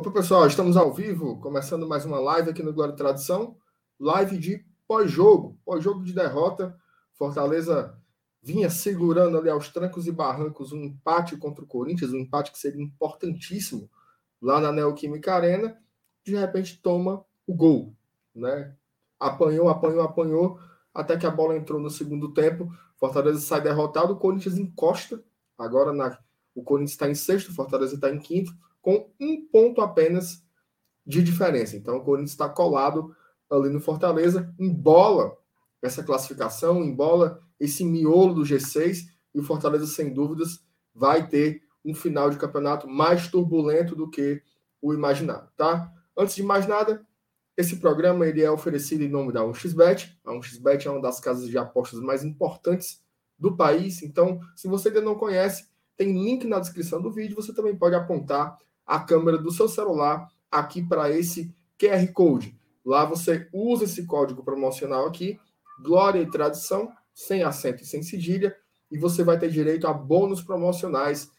[0.00, 3.58] Opa, pessoal, estamos ao vivo, começando mais uma live aqui no Glória e Tradição.
[3.98, 6.74] Live de pós-jogo, pós-jogo de derrota.
[7.12, 7.94] Fortaleza
[8.42, 12.58] vinha segurando ali aos trancos e barrancos um empate contra o Corinthians, um empate que
[12.58, 13.90] seria importantíssimo
[14.40, 15.76] lá na Neoquímica Arena.
[16.24, 17.94] De repente toma o gol,
[18.34, 18.74] né?
[19.18, 20.58] Apanhou, apanhou, apanhou,
[20.94, 22.72] até que a bola entrou no segundo tempo.
[22.96, 25.22] Fortaleza sai derrotado, o Corinthians encosta.
[25.58, 26.18] Agora na...
[26.54, 30.42] o Corinthians está em sexto, Fortaleza está em quinto com um ponto apenas
[31.06, 31.76] de diferença.
[31.76, 33.14] Então o Corinthians está colado
[33.50, 35.36] ali no Fortaleza, embola
[35.82, 40.62] essa classificação, embola esse miolo do G6 e o Fortaleza, sem dúvidas,
[40.94, 44.42] vai ter um final de campeonato mais turbulento do que
[44.80, 45.92] o imaginado, tá?
[46.16, 47.06] Antes de mais nada,
[47.56, 50.16] esse programa ele é oferecido em nome da 1xBet.
[50.24, 53.02] A 1xBet é uma das casas de apostas mais importantes
[53.38, 54.02] do país.
[54.02, 57.36] Então, se você ainda não conhece, tem link na descrição do vídeo.
[57.36, 58.56] Você também pode apontar
[58.90, 62.58] a câmera do seu celular aqui para esse QR Code.
[62.84, 65.38] Lá você usa esse código promocional aqui,
[65.80, 68.56] Glória e Tradição, sem acento e sem cedilha,
[68.90, 71.30] e você vai ter direito a bônus promocionais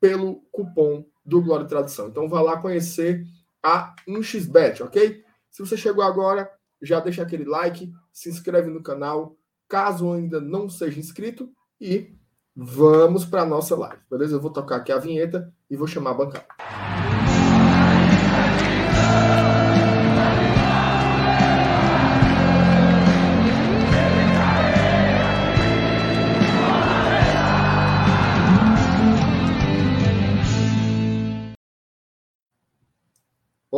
[0.00, 2.08] pelo cupom do Glória e Tradição.
[2.08, 3.22] Então vá lá conhecer
[3.62, 5.22] a 1xBet, ok?
[5.50, 9.36] Se você chegou agora, já deixa aquele like, se inscreve no canal,
[9.68, 12.14] caso ainda não seja inscrito, e
[12.56, 14.36] vamos para a nossa live, beleza?
[14.36, 16.77] Eu vou tocar aqui a vinheta e vou chamar a bancada.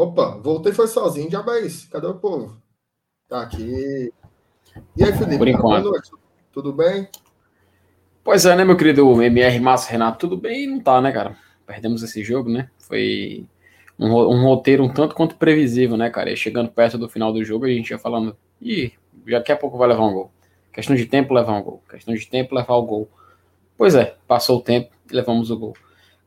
[0.01, 1.85] Opa, voltei foi sozinho, diabéis.
[1.85, 2.57] Cadê o povo?
[3.29, 4.11] Tá aqui.
[4.97, 5.37] E aí, Felipe?
[5.37, 5.83] Por enquanto.
[5.83, 6.11] Boa noite.
[6.51, 7.07] Tudo bem?
[8.25, 10.19] Pois é, né, meu querido MR Massa Renato?
[10.21, 10.67] Tudo bem?
[10.67, 11.37] Não tá, né, cara?
[11.67, 12.71] Perdemos esse jogo, né?
[12.79, 13.47] Foi
[13.99, 16.33] um, um roteiro um tanto quanto previsível, né, cara?
[16.33, 18.95] E chegando perto do final do jogo, a gente ia falando, ih,
[19.31, 20.33] daqui a pouco vai levar um gol.
[20.73, 21.83] Questão de tempo, levar um gol.
[21.91, 23.11] Questão de tempo, levar o gol.
[23.77, 25.77] Pois é, passou o tempo e levamos o gol.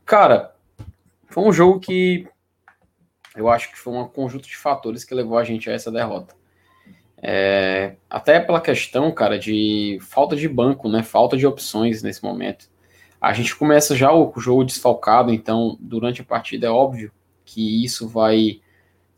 [0.06, 0.53] Cara,
[1.28, 2.28] foi um jogo que
[3.36, 6.36] eu acho que foi um conjunto de fatores que levou a gente a essa derrota.
[7.22, 11.02] É, até pela questão, cara, de falta de banco, né?
[11.04, 12.70] Falta de opções nesse momento.
[13.20, 17.12] A gente começa já o jogo desfalcado, então durante a partida é óbvio
[17.46, 18.60] que isso vai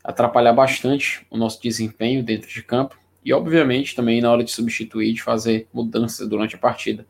[0.04, 5.14] atrapalhar bastante o nosso desempenho dentro de campo e, obviamente, também na hora de substituir,
[5.14, 7.08] de fazer mudanças durante a partida.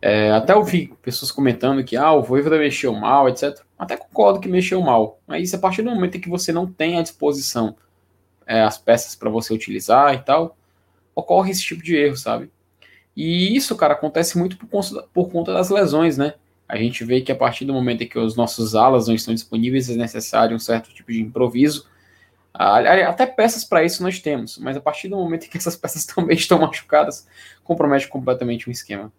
[0.00, 3.60] É, até ouvi pessoas comentando que ah, o Voivoda mexeu mal, etc.
[3.82, 7.00] Até concordo que mexeu mal, mas a partir do momento em que você não tem
[7.00, 7.74] à disposição
[8.46, 10.56] é, as peças para você utilizar e tal,
[11.16, 12.48] ocorre esse tipo de erro, sabe?
[13.16, 14.68] E isso, cara, acontece muito por
[15.12, 16.34] por conta das lesões, né?
[16.68, 19.34] A gente vê que a partir do momento em que os nossos alas não estão
[19.34, 21.88] disponíveis, é necessário um certo tipo de improviso.
[22.54, 26.06] Até peças para isso nós temos, mas a partir do momento em que essas peças
[26.06, 27.26] também estão machucadas,
[27.64, 29.12] compromete completamente o esquema.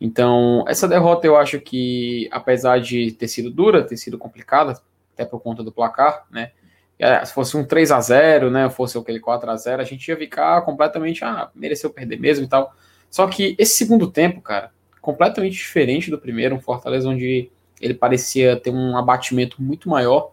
[0.00, 4.80] Então, essa derrota eu acho que, apesar de ter sido dura, ter sido complicada,
[5.14, 6.52] até por conta do placar, né?
[6.98, 8.70] É, se fosse um 3 a 0 né?
[8.70, 12.48] Fosse aquele 4 a 0 a gente ia ficar completamente, ah, mereceu perder mesmo e
[12.48, 12.74] tal.
[13.10, 14.70] Só que esse segundo tempo, cara,
[15.00, 17.50] completamente diferente do primeiro, um Fortaleza onde
[17.80, 20.32] ele parecia ter um abatimento muito maior,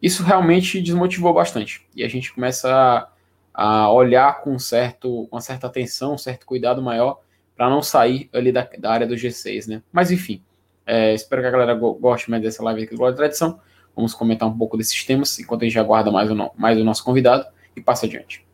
[0.00, 1.86] isso realmente desmotivou bastante.
[1.94, 3.08] E a gente começa
[3.52, 7.20] a, a olhar com certo, uma certa atenção, um certo cuidado maior
[7.58, 9.82] para não sair ali da, da, área do G6, né?
[9.90, 10.40] Mas enfim,
[10.86, 13.60] é, espero que a galera goste mais dessa live aqui do Glória Tradição.
[13.96, 17.02] Vamos comentar um pouco desses temas, enquanto a gente aguarda mais o, mais o nosso
[17.02, 18.46] convidado e passa adiante.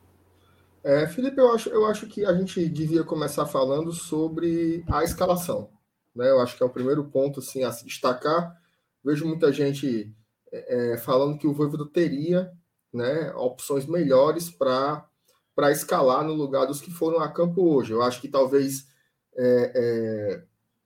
[0.82, 5.68] É, Felipe, eu acho, eu acho que a gente devia começar falando sobre a escalação.
[6.16, 6.30] Né?
[6.30, 8.56] Eu acho que é o primeiro ponto assim, a se destacar.
[9.04, 10.10] Vejo muita gente
[10.50, 12.50] é, é falando que o Voivoda teria
[12.90, 17.92] né, opções melhores para escalar no lugar dos que foram a campo hoje.
[17.92, 18.93] Eu acho que talvez
[19.36, 20.44] é, é,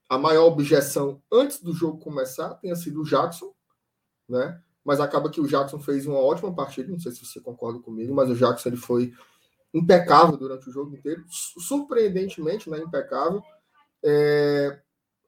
[0.08, 3.52] a maior objeção antes do jogo começar tenha sido o Jackson,
[4.28, 4.60] né?
[4.84, 8.14] Mas acaba que o Jackson fez uma ótima partida, não sei se você concorda comigo,
[8.14, 9.12] mas o Jackson ele foi
[9.72, 12.78] impecável durante o jogo inteiro, surpreendentemente, né?
[12.78, 13.42] Impecável.
[14.02, 14.80] É...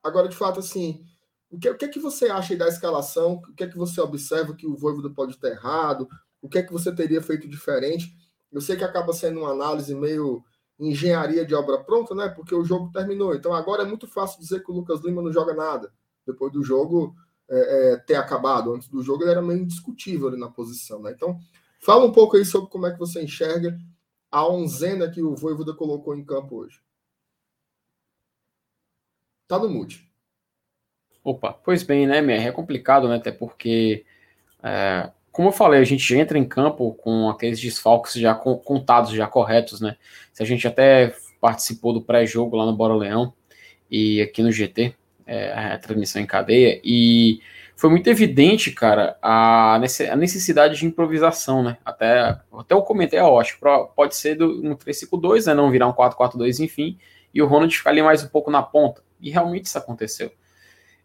[0.03, 1.05] Agora, de fato, assim,
[1.51, 3.35] o que, o que é que você acha da escalação?
[3.35, 6.09] O que é que você observa que o Voivoda pode ter errado?
[6.41, 8.15] O que é que você teria feito diferente?
[8.51, 10.43] Eu sei que acaba sendo uma análise meio
[10.81, 12.29] engenharia de obra pronta, né?
[12.29, 13.35] Porque o jogo terminou.
[13.35, 15.93] Então agora é muito fácil dizer que o Lucas Lima não joga nada.
[16.27, 17.15] Depois do jogo
[17.49, 21.13] é, é, ter acabado, antes do jogo ele era meio indiscutível ali na posição, né?
[21.13, 21.39] Então
[21.81, 23.79] fala um pouco aí sobre como é que você enxerga
[24.31, 26.81] a onzena que o Voivoda colocou em campo hoje.
[29.47, 30.09] Tá no mute.
[31.25, 32.47] Opa, pois bem, né, Mer?
[32.47, 33.17] É complicado, né?
[33.17, 34.07] Até porque
[34.63, 39.27] É, como eu falei, a gente entra em campo com aqueles desfalques já contados, já
[39.27, 39.97] corretos, né?
[40.33, 43.33] Se a gente até participou do pré-jogo lá no Bora Leão
[43.91, 44.95] e aqui no GT,
[45.27, 47.41] é, a transmissão em cadeia, e
[47.77, 49.81] foi muito evidente, cara, a,
[50.17, 51.79] necessidade de improvisação, né?
[51.85, 53.59] Até, até eu comentei, eu acho,
[53.97, 55.55] pode ser do, um 3-5-2, né?
[55.55, 56.99] Não virar um 4-4-2, enfim,
[57.33, 59.03] e o Ronald ficar ali mais um pouco na ponta.
[59.21, 60.31] E realmente isso aconteceu.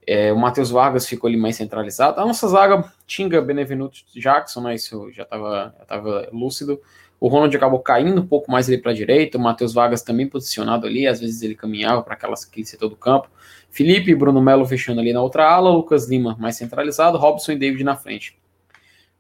[0.08, 2.20] É, o Matheus Vargas ficou ali mais centralizado.
[2.20, 4.76] A nossa zaga, Tinga, Benevenuto, Jackson, né?
[4.76, 6.80] Isso já estava já tava lúcido.
[7.20, 9.38] O Ronald acabou caindo um pouco mais ali para a direita.
[9.38, 11.08] O Matheus Vargas também posicionado ali.
[11.08, 13.30] Às vezes ele caminhava para aquele setor do campo.
[13.70, 15.72] Felipe e Bruno Melo fechando ali na outra ala.
[15.72, 17.18] Lucas Lima mais centralizado.
[17.18, 18.38] Robson e David na frente.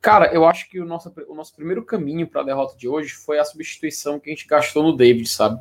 [0.01, 3.11] Cara, eu acho que o nosso, o nosso primeiro caminho para a derrota de hoje
[3.11, 5.59] foi a substituição que a gente gastou no David, sabe?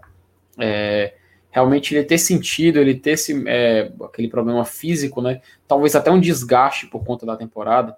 [0.59, 1.15] É,
[1.55, 5.41] realmente ele ter sentido, ele ter esse, é, aquele problema físico, né?
[5.69, 7.97] Talvez até um desgaste por conta da temporada.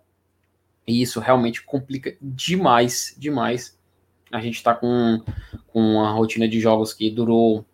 [0.86, 3.74] E isso realmente complica demais, demais.
[4.30, 5.22] A gente está com,
[5.68, 7.64] com uma rotina de jogos que durou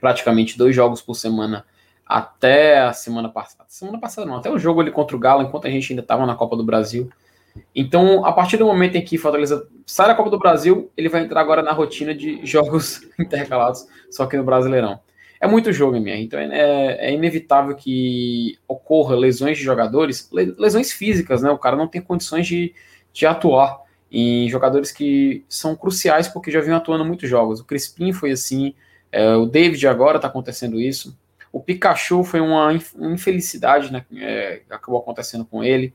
[0.00, 1.64] praticamente dois jogos por semana
[2.04, 3.64] até a semana passada.
[3.68, 6.26] Semana passada não, até o jogo ali contra o Galo, enquanto a gente ainda estava
[6.26, 7.08] na Copa do Brasil.
[7.74, 11.22] Então, a partir do momento em que Fortaleza sai da Copa do Brasil, ele vai
[11.22, 15.00] entrar agora na rotina de jogos intercalados, só que no Brasileirão.
[15.40, 16.18] É muito jogo, minha.
[16.18, 21.50] Então é, é, inevitável que ocorra lesões de jogadores, lesões físicas, né?
[21.50, 22.74] O cara não tem condições de,
[23.12, 27.60] de atuar em jogadores que são cruciais porque já vinham atuando muitos jogos.
[27.60, 28.74] O Crispim foi assim,
[29.12, 31.16] é, o David agora está acontecendo isso.
[31.56, 34.04] O Pikachu foi uma infelicidade, né?
[34.14, 35.94] É, acabou acontecendo com ele.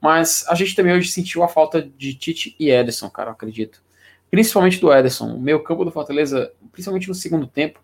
[0.00, 3.82] Mas a gente também hoje sentiu a falta de Tite e Ederson, cara, eu acredito.
[4.30, 5.34] Principalmente do Ederson.
[5.34, 7.82] O meio campo do Fortaleza, principalmente no segundo tempo,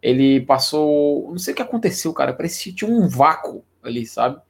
[0.00, 1.30] ele passou.
[1.30, 2.32] Não sei o que aconteceu, cara.
[2.32, 4.40] Parecia que tinha um vácuo ali, sabe?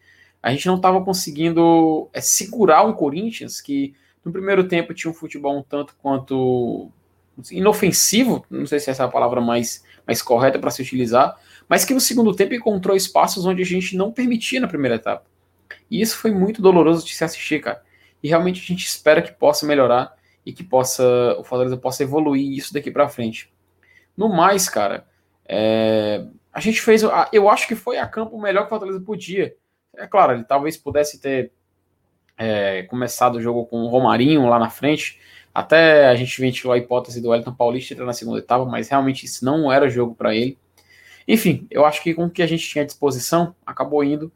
[0.40, 3.92] A gente não estava conseguindo é, segurar um Corinthians que
[4.24, 6.92] no primeiro tempo tinha um futebol um tanto quanto
[7.50, 11.36] inofensivo, não sei se essa é a palavra mais, mais correta para se utilizar,
[11.68, 15.26] mas que no segundo tempo encontrou espaços onde a gente não permitia na primeira etapa.
[15.90, 17.82] E isso foi muito doloroso de se assistir, cara.
[18.22, 20.14] E realmente a gente espera que possa melhorar
[20.44, 21.04] e que possa
[21.38, 23.52] o Fortaleza possa evoluir isso daqui para frente.
[24.16, 25.06] No mais, cara,
[25.46, 27.02] é, a gente fez,
[27.32, 29.54] eu acho que foi a campo o melhor que o Fortaleza podia.
[29.96, 31.52] É claro, ele talvez pudesse ter
[32.36, 35.20] é, começado o jogo com o Romarinho lá na frente.
[35.54, 39.24] Até a gente ventilou a hipótese do Wellington Paulista entrar na segunda etapa, mas realmente
[39.24, 40.58] isso não era jogo para ele.
[41.26, 44.30] Enfim, eu acho que com o que a gente tinha à disposição, acabou indo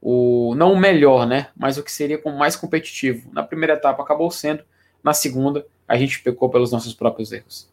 [0.00, 1.48] o não o melhor, né?
[1.56, 3.30] Mas o que seria com mais competitivo.
[3.32, 4.62] Na primeira etapa acabou sendo,
[5.02, 7.68] na segunda a gente pecou pelos nossos próprios erros.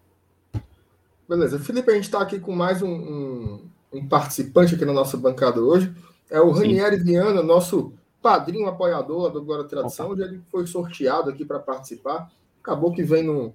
[1.27, 5.15] Beleza, Felipe, a gente está aqui com mais um, um, um, participante aqui na nossa
[5.17, 5.93] bancada hoje.
[6.29, 10.09] É o Ranieri Viana, nosso padrinho apoiador do Glória Tradição.
[10.09, 12.29] Hoje ele foi sorteado aqui para participar.
[12.61, 13.53] Acabou que vem num,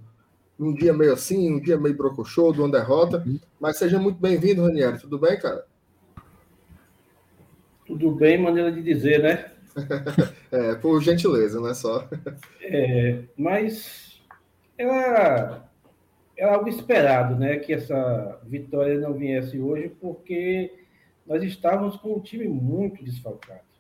[0.59, 3.23] num dia meio assim, um dia meio brocochô, de uma derrota.
[3.27, 3.39] Uhum.
[3.61, 4.99] Mas seja muito bem-vindo, Ranieri.
[4.99, 5.67] Tudo bem, cara?
[7.87, 9.51] Tudo bem, maneira de dizer, né?
[10.51, 12.09] é, por gentileza, não é só.
[12.63, 14.21] é, mas
[14.79, 15.69] era,
[16.37, 17.59] era algo esperado, né?
[17.59, 20.73] Que essa vitória não viesse hoje, porque
[21.27, 23.76] nós estávamos com um time muito desfalcado.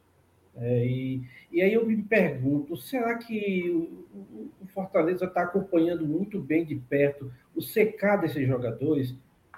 [0.58, 1.22] É, e,
[1.52, 6.76] e aí eu me pergunto, será que o, o Fortaleza está acompanhando muito bem de
[6.76, 9.14] perto o secar desses jogadores?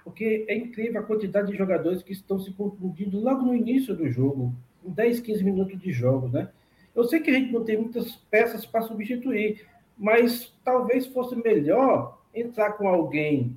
[0.09, 4.09] porque é incrível a quantidade de jogadores que estão se confundindo logo no início do
[4.09, 6.49] jogo, em 10, 15 minutos de jogo, né?
[6.95, 9.67] Eu sei que a gente não tem muitas peças para substituir,
[9.99, 13.55] mas talvez fosse melhor entrar com alguém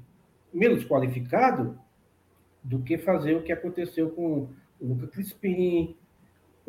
[0.54, 1.80] menos qualificado
[2.62, 4.50] do que fazer o que aconteceu com
[4.82, 5.96] o Lucas Crispim,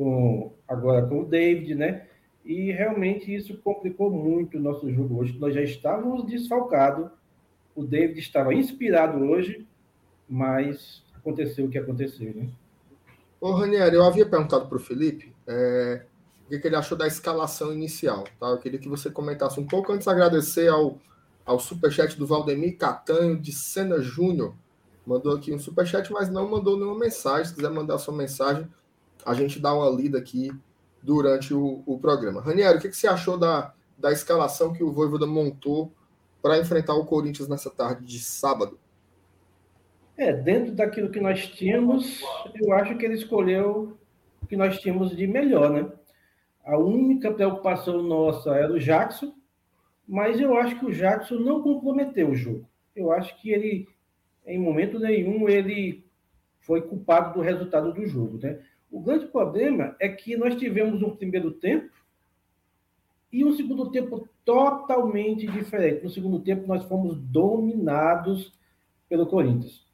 [0.02, 2.06] com, agora com o David, né?
[2.44, 5.38] E realmente isso complicou muito o nosso jogo hoje.
[5.38, 7.08] Nós já estávamos desfalcados,
[7.74, 9.66] o David estava inspirado hoje,
[10.28, 12.48] mas aconteceu o que aconteceu, né?
[13.40, 16.02] Ô, Ranieri, eu havia perguntado para o Felipe é,
[16.46, 18.48] o que, ele achou da escalação inicial, tá?
[18.48, 20.98] Eu queria que você comentasse um pouco antes de agradecer ao,
[21.44, 24.54] ao superchat do Valdemir Catanho de Sena Júnior.
[25.06, 27.46] Mandou aqui um superchat, mas não mandou nenhuma mensagem.
[27.46, 28.68] Se quiser mandar sua mensagem,
[29.24, 30.50] a gente dá uma lida aqui
[31.02, 32.40] durante o, o programa.
[32.40, 35.92] Ranieri, o que, que você achou da, da escalação que o Voivoda montou
[36.40, 38.78] para enfrentar o Corinthians nessa tarde de sábado?
[40.16, 42.20] É, dentro daquilo que nós tínhamos,
[42.54, 43.96] eu acho que ele escolheu
[44.42, 45.90] o que nós tínhamos de melhor, né?
[46.64, 49.34] A única preocupação nossa era o Jackson,
[50.06, 52.68] mas eu acho que o Jackson não comprometeu o jogo.
[52.94, 53.88] Eu acho que ele,
[54.46, 56.04] em momento nenhum, ele
[56.60, 58.60] foi culpado do resultado do jogo, né?
[58.92, 61.90] O grande problema é que nós tivemos um primeiro tempo
[63.32, 66.04] E um segundo tempo totalmente diferente.
[66.04, 68.52] No segundo tempo, nós fomos dominados
[69.08, 69.86] pelo Corinthians.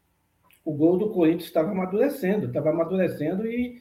[0.64, 3.81] O gol do Corinthians estava amadurecendo, estava amadurecendo e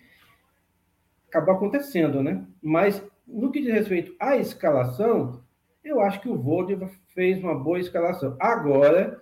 [1.27, 2.45] acabou acontecendo, né?
[2.61, 5.41] Mas no que diz respeito à escalação,
[5.83, 8.37] eu acho que o Voldemort fez uma boa escalação.
[8.39, 9.19] Agora,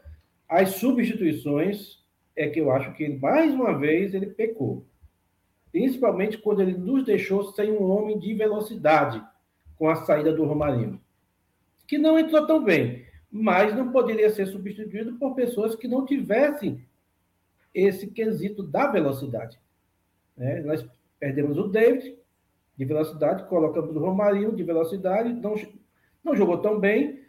[0.49, 2.03] as substituições
[2.35, 4.85] é que eu acho que mais uma vez ele pecou.
[5.75, 9.21] Principalmente quando ele nos deixou sem um homem de velocidade
[9.75, 11.01] com a saída do Romarinho.
[11.85, 16.81] Que não entrou tão bem, mas não poderia ser substituído por pessoas que não tivessem
[17.73, 19.59] esse quesito da velocidade.
[20.37, 20.61] Né?
[20.61, 20.87] Nós
[21.19, 22.17] perdemos o David
[22.77, 25.55] de velocidade, colocamos o Romarinho de velocidade, não,
[26.23, 27.19] não jogou tão bem,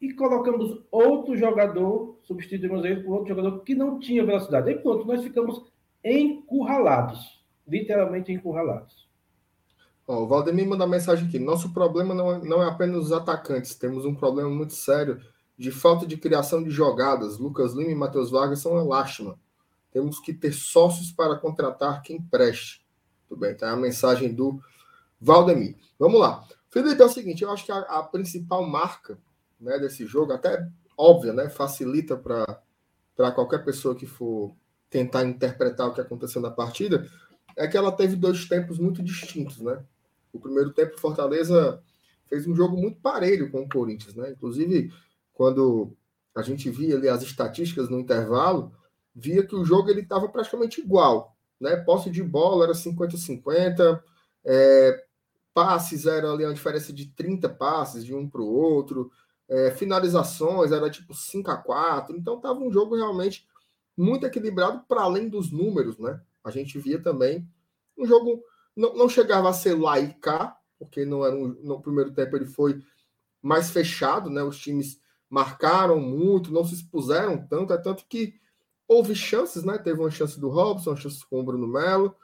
[0.00, 4.76] e colocamos outro jogador, substituímos ele por outro jogador que não tinha velocidade.
[4.76, 5.60] Pronto, nós ficamos
[6.04, 7.37] encurralados,
[7.68, 9.08] literalmente encurralados.
[10.06, 11.38] O Valdemir manda mensagem aqui.
[11.38, 15.20] Nosso problema não é, não é apenas os atacantes, temos um problema muito sério
[15.56, 17.38] de falta de criação de jogadas.
[17.38, 19.38] Lucas Lima e Matheus Vargas são uma lástima.
[19.92, 22.86] Temos que ter sócios para contratar quem preste.
[23.28, 24.60] Tudo bem, tá a mensagem do
[25.20, 25.76] Valdemir.
[25.98, 26.46] Vamos lá.
[26.70, 29.18] Felipe, é o seguinte, eu acho que a, a principal marca
[29.60, 34.54] né, desse jogo, até óbvia, né, facilita para qualquer pessoa que for
[34.88, 37.08] tentar interpretar o que aconteceu na partida,
[37.58, 39.84] é que ela teve dois tempos muito distintos, né?
[40.32, 41.82] O primeiro tempo, Fortaleza
[42.28, 44.30] fez um jogo muito parelho com o Corinthians, né?
[44.30, 44.92] Inclusive,
[45.34, 45.92] quando
[46.34, 48.72] a gente via ali as estatísticas no intervalo,
[49.14, 51.76] via que o jogo ele estava praticamente igual, né?
[51.76, 54.00] Posse de bola era 50-50,
[54.44, 55.04] é,
[55.52, 59.10] passes era ali uma diferença de 30 passes de um para o outro,
[59.48, 63.48] é, finalizações era tipo 5 a 4 então estava um jogo realmente
[63.96, 66.20] muito equilibrado para além dos números, né?
[66.48, 67.46] A gente via também
[67.96, 68.42] um jogo
[68.76, 69.96] não, não chegava a ser lá
[70.78, 72.80] porque não era um, no primeiro tempo ele foi
[73.42, 74.42] mais fechado, né?
[74.42, 78.34] Os times marcaram muito, não se expuseram tanto, é tanto que
[78.86, 79.76] houve chances, né?
[79.78, 82.14] Teve uma chance do Robson, uma chance com o Bruno Melo,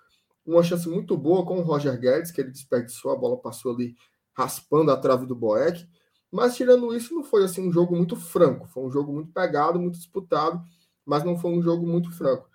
[0.46, 3.94] uma chance muito boa com o Roger Guedes, que ele desperdiçou, a bola passou ali
[4.32, 5.86] raspando a trave do Boeck.
[6.30, 8.66] Mas tirando isso, não foi assim um jogo muito franco.
[8.66, 10.60] Foi um jogo muito pegado, muito disputado,
[11.04, 12.48] mas não foi um jogo muito franco.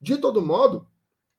[0.00, 0.86] De todo modo,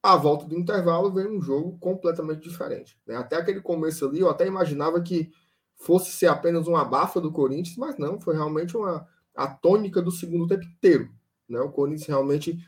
[0.02, 2.98] a volta do intervalo veio um jogo completamente diferente.
[3.06, 3.16] Né?
[3.16, 5.30] Até aquele começo ali, eu até imaginava que
[5.76, 10.10] fosse ser apenas uma abafa do Corinthians, mas não, foi realmente uma a tônica do
[10.10, 11.10] segundo tempo inteiro.
[11.48, 11.60] Né?
[11.60, 12.58] O Corinthians realmente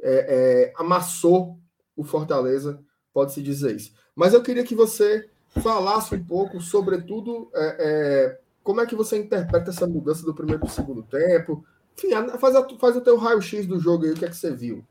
[0.00, 1.58] é, é, amassou
[1.96, 2.80] o Fortaleza,
[3.12, 3.92] pode-se dizer isso.
[4.14, 5.28] Mas eu queria que você
[5.60, 10.60] falasse um pouco, sobretudo, é, é, como é que você interpreta essa mudança do primeiro
[10.60, 11.64] para o segundo tempo.
[11.96, 14.52] Enfim, faz, a, faz o teu raio-x do jogo aí, o que é que você
[14.54, 14.84] viu?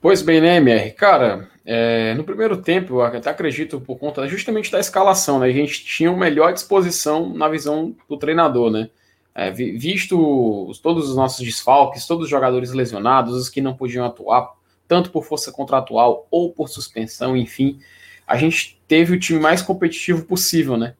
[0.00, 0.92] Pois bem, né, MR?
[0.92, 5.46] Cara, é, no primeiro tempo, eu até acredito por conta justamente da escalação, né?
[5.46, 8.90] A gente tinha uma melhor disposição na visão do treinador, né?
[9.34, 14.54] É, visto todos os nossos desfalques, todos os jogadores lesionados, os que não podiam atuar,
[14.86, 17.78] tanto por força contratual ou por suspensão, enfim,
[18.26, 20.94] a gente teve o time mais competitivo possível, né?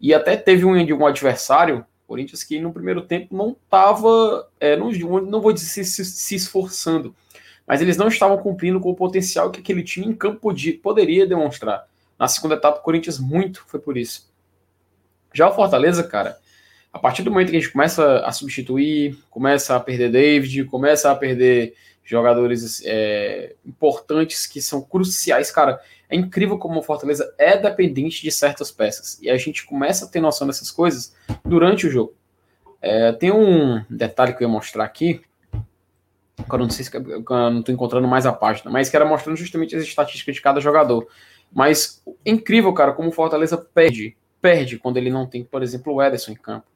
[0.00, 4.90] E até teve um, um adversário, Corinthians, que no primeiro tempo não estava, é, não,
[5.22, 7.14] não vou dizer se, se esforçando,
[7.70, 11.24] mas eles não estavam cumprindo com o potencial que aquele time em campo podia, poderia
[11.24, 11.86] demonstrar.
[12.18, 14.28] Na segunda etapa, o Corinthians muito foi por isso.
[15.32, 16.36] Já o Fortaleza, cara,
[16.92, 21.12] a partir do momento que a gente começa a substituir, começa a perder David, começa
[21.12, 27.56] a perder jogadores é, importantes que são cruciais, cara, é incrível como o Fortaleza é
[27.56, 29.16] dependente de certas peças.
[29.22, 32.14] E a gente começa a ter noção dessas coisas durante o jogo.
[32.82, 35.22] É, tem um detalhe que eu ia mostrar aqui,
[36.44, 39.36] Agora não sei se eu não estou encontrando mais a página, mas que era mostrando
[39.36, 41.06] justamente as estatísticas de cada jogador.
[41.52, 46.02] Mas incrível, cara, como o Fortaleza perde, perde quando ele não tem, por exemplo, o
[46.02, 46.66] Ederson em campo.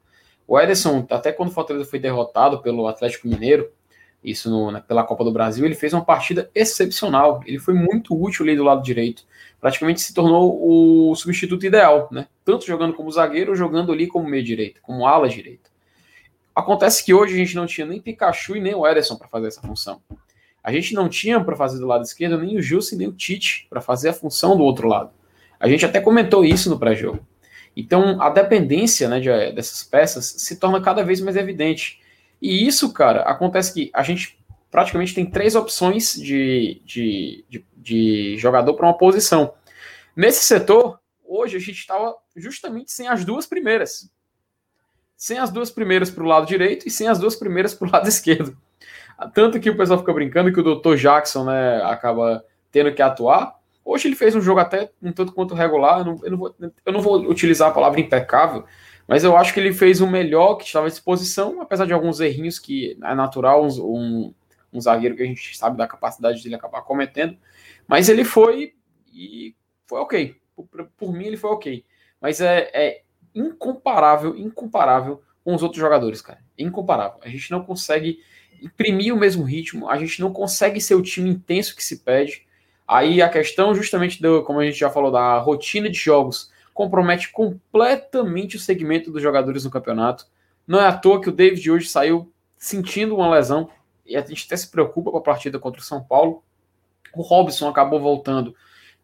[0.47, 3.71] O Ederson, até quando o Fortaleza foi derrotado pelo Atlético Mineiro,
[4.23, 7.43] isso no, né, pela Copa do Brasil, ele fez uma partida excepcional.
[7.47, 9.25] Ele foi muito útil ali do lado direito.
[9.61, 12.27] Praticamente se tornou o substituto ideal, né?
[12.45, 15.71] Tanto jogando como zagueiro, jogando ali como meio direito, como ala direita.
[16.55, 19.49] Acontece que hoje a gente não tinha nem Pikachu e nem o Ederson para fazer
[19.49, 20.01] essa função.
[20.63, 23.67] A gente não tinha para fazer do lado esquerdo nem o Jussi nem o Tite
[23.69, 25.11] para fazer a função do outro lado.
[25.59, 27.27] A gente até comentou isso no pré-jogo.
[27.77, 32.01] Então a dependência né, de, dessas peças se torna cada vez mais evidente.
[32.41, 34.39] E isso, cara, acontece que a gente
[34.71, 39.55] praticamente tem três opções de, de, de, de jogador para uma posição.
[40.17, 44.11] Nesse setor, hoje a gente estava justamente sem as duas primeiras
[45.17, 47.91] sem as duas primeiras para o lado direito e sem as duas primeiras para o
[47.91, 48.57] lado esquerdo.
[49.33, 50.97] Tanto que o pessoal fica brincando que o Dr.
[50.97, 53.55] Jackson né, acaba tendo que atuar,
[53.85, 56.57] Hoje ele fez um jogo até um tanto quanto regular, eu não, eu não, vou,
[56.87, 58.65] eu não vou utilizar a palavra impecável,
[59.07, 62.19] mas eu acho que ele fez o melhor que estava à disposição, apesar de alguns
[62.19, 64.35] errinhos que é natural, um, um,
[64.73, 67.37] um zagueiro que a gente sabe da capacidade dele acabar cometendo.
[67.87, 68.73] Mas ele foi
[69.13, 69.55] e
[69.87, 70.35] foi ok.
[70.57, 71.85] Por, por mim, ele foi ok.
[72.19, 73.03] Mas é, é,
[73.35, 76.39] incomparável, incomparável com os outros jogadores, cara.
[76.59, 77.19] Incomparável.
[77.23, 78.21] A gente não consegue
[78.63, 82.47] imprimir o mesmo ritmo, a gente não consegue ser o time intenso que se pede.
[82.87, 87.31] Aí a questão, justamente, do, como a gente já falou, da rotina de jogos compromete
[87.31, 90.27] completamente o segmento dos jogadores no campeonato.
[90.67, 93.71] Não é à toa que o David hoje saiu sentindo uma lesão
[94.05, 96.43] e a gente até se preocupa com a partida contra o São Paulo.
[97.15, 98.55] O Robson acabou voltando.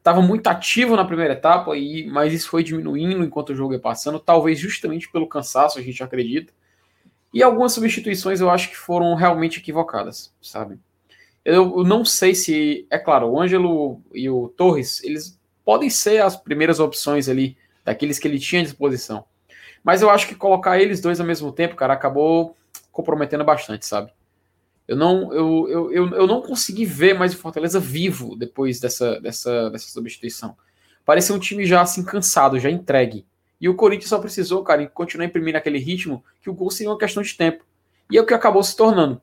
[0.00, 3.78] Estava muito ativo na primeira etapa, e, mas isso foi diminuindo enquanto o jogo ia
[3.78, 6.54] passando, talvez justamente pelo cansaço, a gente acredita.
[7.34, 10.78] E algumas substituições eu acho que foram realmente equivocadas, sabe?
[11.44, 16.34] Eu não sei se, é claro, o Ângelo e o Torres, eles podem ser as
[16.34, 19.24] primeiras opções ali, daqueles que ele tinha à disposição.
[19.84, 22.56] Mas eu acho que colocar eles dois ao mesmo tempo, cara, acabou
[22.90, 24.10] comprometendo bastante, sabe?
[24.90, 29.20] Eu não, eu, eu, eu, eu não consegui ver mais o Fortaleza vivo depois dessa,
[29.20, 30.56] dessa, dessa substituição.
[31.04, 33.24] Parecia um time já assim cansado, já entregue.
[33.60, 36.98] E o Corinthians só precisou, cara, continuar imprimindo aquele ritmo que o gol seria uma
[36.98, 37.64] questão de tempo.
[38.10, 39.22] E é o que acabou se tornando.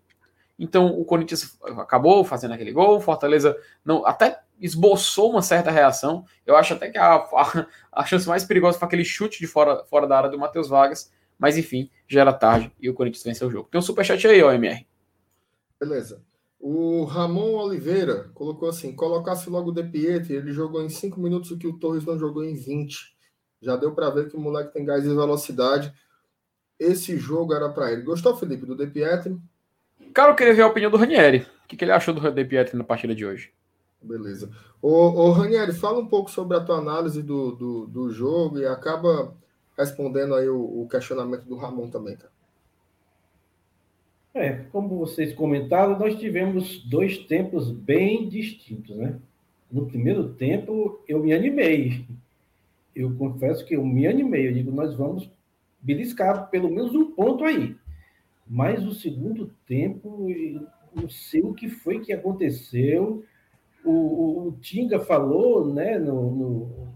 [0.57, 6.23] Então o Corinthians acabou fazendo aquele gol, o Fortaleza não até esboçou uma certa reação.
[6.45, 9.83] Eu acho até que a, a, a chance mais perigosa foi aquele chute de fora,
[9.89, 11.11] fora da área do Matheus Vargas.
[11.37, 13.67] Mas enfim, já era tarde e o Corinthians venceu o jogo.
[13.69, 14.86] Tem um superchat aí, ó, MR.
[15.79, 16.21] Beleza.
[16.59, 21.51] O Ramon Oliveira colocou assim: colocasse logo o De Pietri, ele jogou em 5 minutos
[21.51, 23.15] o que o Torres não jogou em 20.
[23.61, 25.93] Já deu para ver que o moleque tem gás e velocidade.
[26.79, 28.03] Esse jogo era para ele.
[28.03, 29.39] Gostou, Felipe, do De Pietri?
[30.13, 31.45] Cara, eu queria ver a opinião do Ranieri.
[31.63, 33.51] O que, que ele achou do De Pietri na partida de hoje?
[34.01, 34.51] Beleza.
[34.81, 38.65] Ô, ô Ranieri, fala um pouco sobre a tua análise do, do, do jogo e
[38.65, 39.33] acaba
[39.77, 42.31] respondendo aí o, o questionamento do Ramon também, cara.
[44.37, 49.17] É, como vocês comentaram, nós tivemos dois tempos bem distintos, né?
[49.71, 52.05] No primeiro tempo, eu me animei.
[52.95, 54.47] Eu confesso que eu me animei.
[54.47, 55.29] Eu digo, nós vamos
[55.81, 57.75] beliscar pelo menos um ponto aí.
[58.47, 60.27] Mas o segundo tempo,
[60.95, 63.23] não sei o que foi que aconteceu.
[63.83, 66.87] O, o, o Tinga falou, né, no, no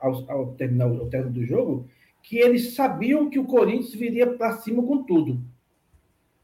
[0.00, 1.86] ao, ao, terminar o término do jogo,
[2.22, 5.40] que eles sabiam que o Corinthians viria para cima com tudo.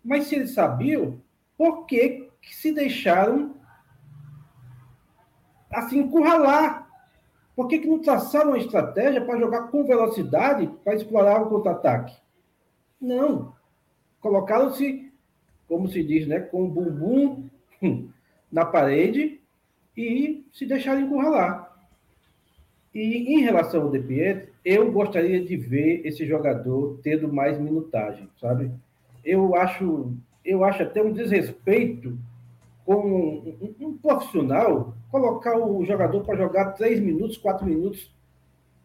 [0.08, 1.20] Mas se eles sabiam,
[1.54, 3.54] por que, que se deixaram
[5.70, 6.88] assim encurralar?
[7.54, 12.16] Por que, que não traçaram uma estratégia para jogar com velocidade para explorar o contra-ataque?
[12.98, 13.54] Não.
[14.18, 15.12] Colocaram-se,
[15.68, 17.46] como se diz, né, com o bumbum
[18.50, 19.42] na parede
[19.94, 21.70] e se deixaram encurralar.
[22.94, 28.26] E em relação ao De Pietro, eu gostaria de ver esse jogador tendo mais minutagem,
[28.40, 28.72] sabe?
[29.28, 32.18] Eu acho, eu acho até um desrespeito
[32.86, 38.10] com um, um, profissional colocar o jogador para jogar três minutos, quatro minutos,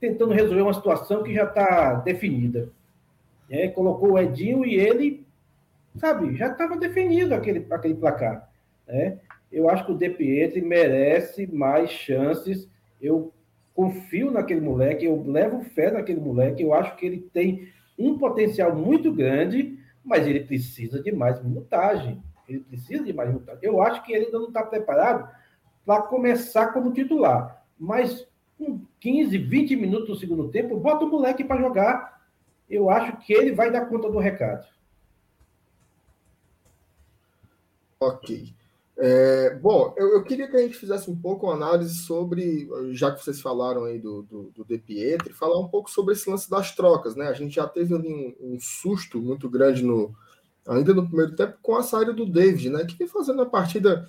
[0.02, 2.70] tentando resolver uma situação que já está definida.
[3.50, 5.26] É, colocou o Edinho e ele,
[5.96, 8.50] sabe, já estava definido aquele, aquele placar.
[8.86, 9.20] Né?
[9.50, 12.68] Eu acho que o De Pietri merece mais chances.
[13.02, 13.32] Eu
[13.74, 16.64] confio naquele moleque, eu levo fé naquele moleque.
[16.64, 22.22] Eu acho que ele tem um potencial muito grande mas ele precisa de mais minutagem.
[22.48, 23.62] Ele precisa de mais minutagem.
[23.64, 25.30] Eu acho que ele ainda não está preparado
[25.86, 27.64] para começar como titular.
[27.80, 32.22] Mas com 15, 20 minutos no segundo tempo, bota o moleque para jogar.
[32.70, 34.66] Eu acho que ele vai dar conta do recado.
[38.00, 38.54] Ok.
[38.96, 43.12] É, bom, eu, eu, queria que a gente fizesse um pouco uma análise sobre, já
[43.12, 46.48] que vocês falaram aí do, do, do De Pietri, falar um pouco sobre esse lance
[46.48, 47.28] das trocas, né?
[47.28, 50.14] A gente já teve ali um, um susto muito grande no
[50.66, 52.86] ainda no primeiro tempo com a saída do David, né?
[52.86, 54.08] Que fazendo uma partida,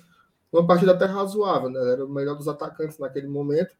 [0.51, 1.79] uma partida até razoável, né?
[1.91, 3.75] Era o melhor dos atacantes naquele momento,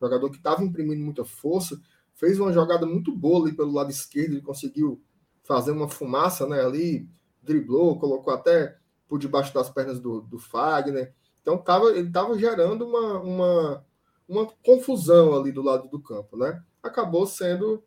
[0.00, 1.80] jogador que estava imprimindo muita força,
[2.14, 5.02] fez uma jogada muito boa ali pelo lado esquerdo, ele conseguiu
[5.42, 6.64] fazer uma fumaça, né?
[6.64, 7.08] Ali,
[7.42, 8.78] driblou, colocou até
[9.14, 11.14] por debaixo das pernas do, do Fagner.
[11.40, 13.86] Então tava, ele estava gerando uma, uma,
[14.28, 16.60] uma confusão ali do lado do campo, né?
[16.82, 17.80] Acabou sendo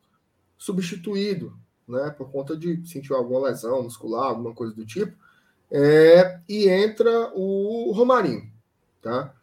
[0.58, 1.54] substituído,
[1.86, 2.12] né?
[2.12, 5.18] Por conta de sentir alguma lesão muscular, alguma coisa do tipo.
[5.70, 8.50] É, e entra o Romarinho,
[9.02, 9.34] tá?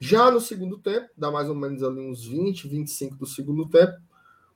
[0.00, 3.98] Já no segundo tempo, dá mais ou menos ali uns 20, 25 do segundo tempo,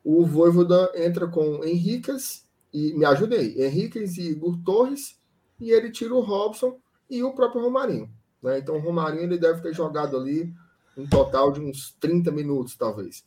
[0.02, 5.20] o Voivoda entra com Henriquez e me ajudei, Henriquez e Igor Torres
[5.62, 8.10] e ele tira o Robson e o próprio Romarinho.
[8.42, 8.58] Né?
[8.58, 10.52] Então o Romarinho ele deve ter jogado ali
[10.96, 13.24] um total de uns 30 minutos, talvez.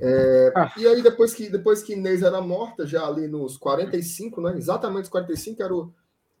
[0.00, 0.72] É, ah.
[0.76, 4.56] E aí, depois que, depois que Inês era morta, já ali nos 45, né?
[4.56, 5.92] Exatamente os 45, era o,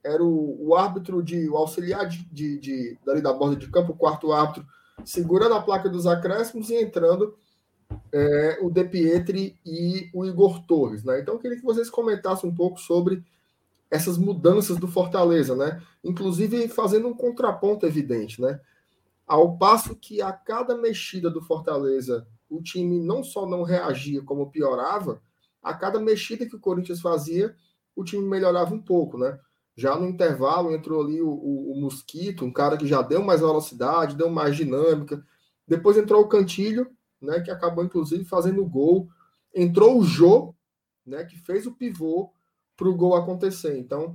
[0.04, 3.92] era o, o árbitro de o auxiliar de, de, de, dali da borda de campo,
[3.92, 4.64] o quarto árbitro,
[5.04, 7.36] segurando a placa dos acréscimos e entrando
[8.12, 11.20] é, o De Pietri e o Igor Torres, né?
[11.20, 13.24] Então eu queria que vocês comentassem um pouco sobre
[13.90, 15.82] essas mudanças do Fortaleza, né?
[16.04, 18.60] Inclusive fazendo um contraponto evidente, né?
[19.26, 24.50] Ao passo que a cada mexida do Fortaleza, o time não só não reagia, como
[24.50, 25.22] piorava,
[25.62, 27.54] a cada mexida que o Corinthians fazia,
[27.94, 29.38] o time melhorava um pouco, né?
[29.76, 33.40] Já no intervalo entrou ali o, o, o Mosquito, um cara que já deu mais
[33.40, 35.24] velocidade, deu mais dinâmica.
[35.66, 39.08] Depois entrou o Cantilho, né, que acabou inclusive fazendo gol.
[39.54, 40.54] Entrou o Jô,
[41.06, 42.32] né, que fez o pivô
[42.78, 43.76] para o gol acontecer.
[43.76, 44.14] Então,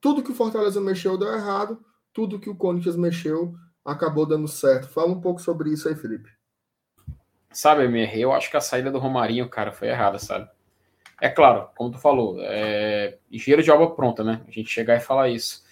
[0.00, 1.78] tudo que o Fortaleza mexeu deu errado,
[2.12, 3.54] tudo que o Corinthians mexeu
[3.84, 4.88] acabou dando certo.
[4.88, 6.30] Fala um pouco sobre isso aí, Felipe.
[7.52, 10.48] Sabe, MR, eu acho que a saída do Romarinho, cara, foi errada, sabe?
[11.20, 14.42] É claro, como tu falou, é engenheiro de obra pronta, né?
[14.46, 15.64] A gente chegar e falar isso.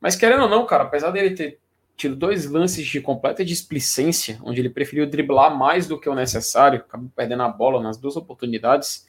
[0.00, 1.60] Mas querendo ou não, cara, apesar dele ter
[1.96, 6.80] tido dois lances de completa displicência, onde ele preferiu driblar mais do que o necessário,
[6.80, 9.06] acabou perdendo a bola nas duas oportunidades.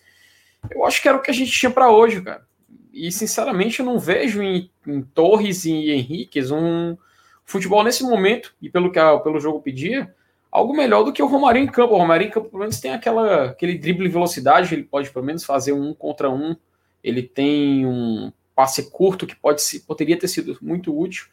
[0.70, 2.46] Eu acho que era o que a gente tinha para hoje, cara.
[2.94, 6.98] E sinceramente eu não vejo em, em Torres e Henriquez um
[7.46, 10.14] futebol nesse momento, e pelo que a, pelo jogo pedia,
[10.52, 11.94] algo melhor do que o Romarinho em campo.
[11.94, 15.44] O Romarinho em campo, pelo menos, tem aquela, aquele drible velocidade, ele pode pelo menos
[15.44, 16.56] fazer um contra um.
[17.04, 21.28] Ele tem um passe curto que pode poderia ter sido muito útil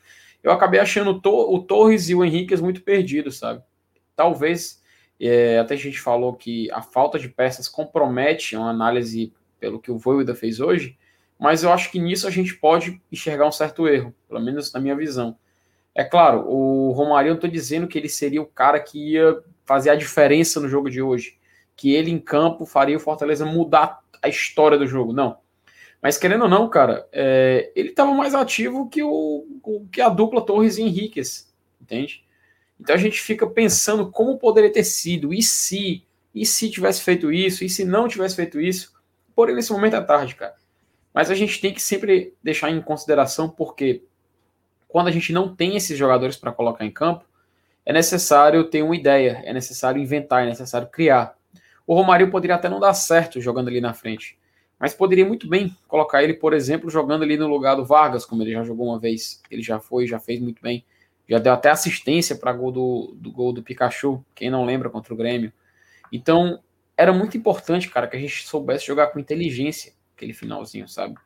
[0.44, 3.62] eu acabei achando o, Torres e o Henrique muito perdidos, sabe?
[4.14, 4.82] Talvez,
[5.20, 9.90] é, até a gente falou que a falta de peças compromete uma análise pelo que
[9.90, 10.98] o Voivoda fez hoje,
[11.38, 14.80] mas eu acho que nisso a gente pode enxergar um certo erro, pelo menos na
[14.80, 15.36] minha visão.
[15.94, 19.90] É claro, o Romário, eu estou dizendo que ele seria o cara que ia fazer
[19.90, 21.38] a diferença no jogo de hoje,
[21.76, 25.12] que ele em campo faria o Fortaleza mudar a história do jogo.
[25.12, 25.38] Não.
[26.02, 29.46] Mas querendo ou não, cara, é, ele estava mais ativo que, o,
[29.90, 32.23] que a dupla Torres e Henriquez, entende?
[32.84, 37.32] Então a gente fica pensando como poderia ter sido, e se, e se tivesse feito
[37.32, 38.92] isso, e se não tivesse feito isso.
[39.34, 40.54] Porém, nesse momento é tarde, cara.
[41.12, 44.04] Mas a gente tem que sempre deixar em consideração, porque
[44.86, 47.24] quando a gente não tem esses jogadores para colocar em campo,
[47.86, 51.34] é necessário ter uma ideia, é necessário inventar, é necessário criar.
[51.86, 54.38] O Romário poderia até não dar certo jogando ali na frente
[54.78, 58.42] mas poderia muito bem colocar ele, por exemplo, jogando ali no lugar do Vargas, como
[58.42, 59.40] ele já jogou uma vez.
[59.50, 60.84] Ele já foi, já fez muito bem.
[61.28, 65.14] Já deu até assistência para gol do, do gol do Pikachu, quem não lembra contra
[65.14, 65.52] o Grêmio.
[66.12, 66.60] Então,
[66.96, 71.16] era muito importante, cara, que a gente soubesse jogar com inteligência aquele finalzinho, sabe?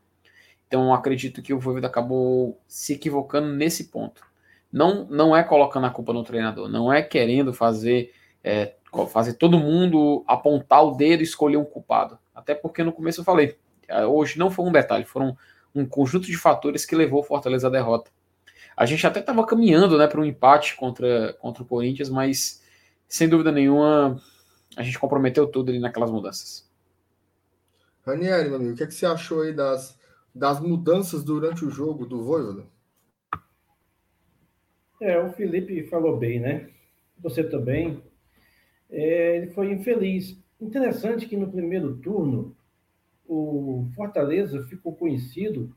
[0.66, 4.22] Então, acredito que o Voivoda acabou se equivocando nesse ponto.
[4.72, 8.12] Não, não é colocando a culpa no treinador, não é querendo fazer
[8.44, 8.74] é,
[9.10, 12.18] fazer todo mundo apontar o dedo e escolher um culpado.
[12.34, 13.56] Até porque no começo eu falei,
[13.86, 15.36] é, hoje não foi um detalhe, foram
[15.74, 18.10] um conjunto de fatores que levou o Fortaleza à derrota.
[18.78, 22.62] A gente até estava caminhando né, para um empate contra, contra o Corinthians, mas
[23.08, 24.22] sem dúvida nenhuma
[24.76, 26.70] a gente comprometeu tudo ali naquelas mudanças.
[28.06, 29.98] Ranieri, meu amigo, o que, é que você achou aí das,
[30.32, 32.66] das mudanças durante o jogo do Voivoda?
[35.02, 36.70] É, o Felipe falou bem, né?
[37.18, 38.00] Você também.
[38.88, 40.38] É, ele foi infeliz.
[40.60, 42.56] Interessante que no primeiro turno
[43.26, 45.74] o Fortaleza ficou conhecido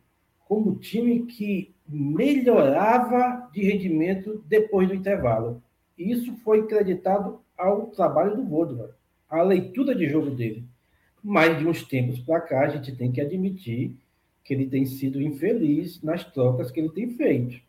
[0.47, 5.61] como o time que melhorava de rendimento depois do intervalo.
[5.97, 8.89] Isso foi creditado ao trabalho do Godovan,
[9.29, 10.63] à leitura de jogo dele.
[11.23, 13.95] Mas de uns tempos para cá, a gente tem que admitir
[14.43, 17.61] que ele tem sido infeliz nas trocas que ele tem feito.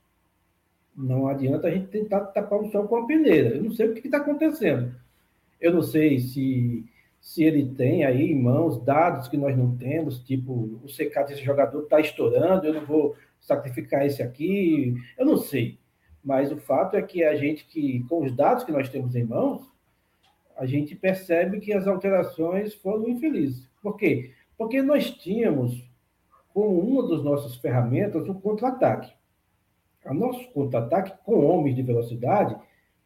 [0.97, 3.57] Não adianta a gente tentar tapar o sol com a peneira.
[3.57, 4.95] Eu não sei o que está acontecendo.
[5.61, 6.87] Eu não sei se
[7.23, 11.45] se ele tem aí em mãos dados que nós não temos, tipo, o CK desse
[11.45, 15.79] jogador está estourando, eu não vou sacrificar esse aqui, eu não sei.
[16.25, 19.25] Mas o fato é que a gente que, com os dados que nós temos em
[19.25, 19.71] mãos,
[20.57, 23.69] a gente percebe que as alterações foram infelizes.
[23.83, 24.33] Por quê?
[24.57, 25.85] Porque nós tínhamos,
[26.55, 29.13] como uma das nossas ferramentas, o contra-ataque.
[30.05, 32.57] O nosso contra-ataque, com homens de velocidade,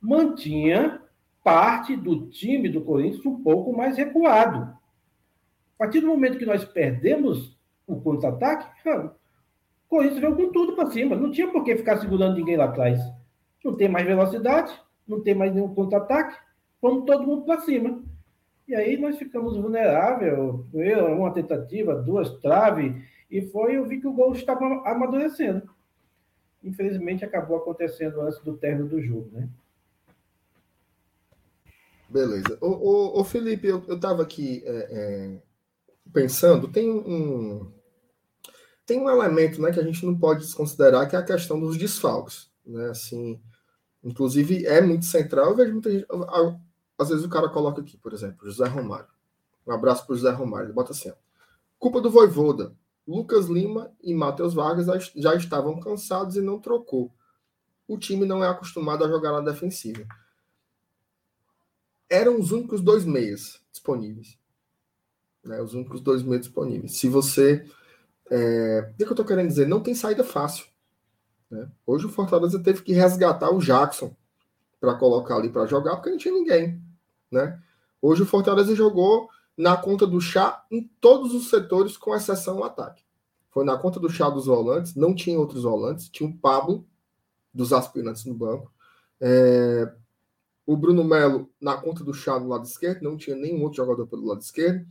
[0.00, 1.00] mantinha
[1.42, 4.76] parte do time do Corinthians um pouco mais recuado.
[5.76, 8.82] A partir do momento que nós perdemos o contra-ataque,
[9.96, 11.16] Corinthians veio com tudo para cima.
[11.16, 13.00] Não tinha por que ficar segurando ninguém lá atrás.
[13.64, 14.78] Não tem mais velocidade,
[15.08, 16.36] não tem mais nenhum contra-ataque,
[16.82, 18.04] vamos todo mundo para cima.
[18.68, 20.36] E aí nós ficamos vulneráveis,
[21.16, 22.94] uma tentativa, duas traves,
[23.30, 25.62] e foi, eu vi que o gol estava amadurecendo.
[26.62, 29.48] Infelizmente acabou acontecendo antes do término do jogo, né?
[32.08, 32.58] Beleza.
[32.60, 35.42] Ô Felipe, eu, eu tava aqui é, é,
[36.12, 37.72] pensando, tem um,
[38.86, 41.76] tem um elemento né, que a gente não pode desconsiderar, que é a questão dos
[41.76, 42.48] desfalques.
[42.64, 42.88] Né?
[42.88, 43.40] Assim,
[44.02, 45.50] inclusive, é muito central.
[45.50, 46.06] Eu vejo muita gente.
[46.96, 49.08] Às vezes o cara coloca aqui, por exemplo, José Romário.
[49.66, 50.66] Um abraço para o José Romário.
[50.66, 51.12] Ele bota assim:
[51.78, 52.72] culpa do Voivoda.
[53.06, 57.12] Lucas Lima e Matheus Vargas já estavam cansados e não trocou.
[57.86, 60.04] O time não é acostumado a jogar na defensiva.
[62.08, 64.36] Eram os únicos dois meias disponíveis.
[65.44, 65.60] Né?
[65.60, 66.96] Os únicos dois meias disponíveis.
[66.96, 67.64] Se você
[68.30, 69.66] é, o que eu estou querendo dizer?
[69.66, 70.66] Não tem saída fácil.
[71.50, 71.68] Né?
[71.86, 74.14] Hoje o Fortaleza teve que resgatar o Jackson
[74.80, 76.80] para colocar ali para jogar, porque não tinha ninguém.
[77.30, 77.60] Né?
[78.00, 82.64] Hoje o Fortaleza jogou na conta do chá em todos os setores, com exceção do
[82.64, 83.02] ataque.
[83.50, 86.86] Foi na conta do chá dos volantes, não tinha outros volantes, tinha o Pablo
[87.54, 88.70] dos aspirantes no banco.
[89.18, 89.90] É,
[90.66, 94.06] o Bruno Melo na conta do chá do lado esquerdo, não tinha nenhum outro jogador
[94.06, 94.86] pelo lado esquerdo.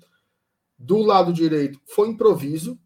[0.77, 2.79] Do lado direito foi improviso,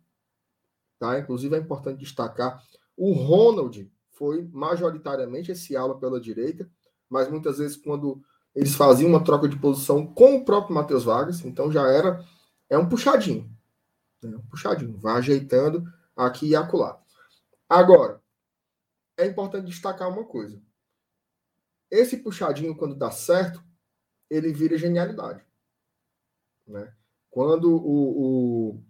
[1.00, 1.18] Tá?
[1.18, 2.62] Inclusive é importante destacar,
[2.96, 6.70] o Ronald foi majoritariamente esse ala pela direita,
[7.10, 8.22] mas muitas vezes quando
[8.54, 12.24] eles faziam uma troca de posição com o próprio Matheus Vargas, então já era
[12.70, 13.50] é um puxadinho,
[14.22, 14.36] né?
[14.36, 15.86] um puxadinho, vai ajeitando
[16.16, 17.02] aqui e acolá.
[17.70, 18.22] Agora,
[19.18, 20.62] é importante destacar uma coisa.
[21.90, 23.64] Esse puxadinho, quando dá certo,
[24.30, 25.44] ele vira genialidade.
[26.68, 26.94] Né?
[27.30, 28.84] Quando o, o,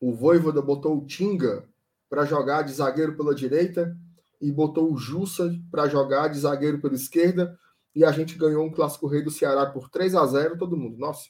[0.00, 1.68] o Voivoda botou o Tinga
[2.08, 3.96] para jogar de zagueiro pela direita
[4.40, 7.58] e botou o Jussa para jogar de zagueiro pela esquerda
[7.94, 10.96] e a gente ganhou um clássico rei do Ceará por 3 a 0 todo mundo.
[10.96, 11.28] Nossa,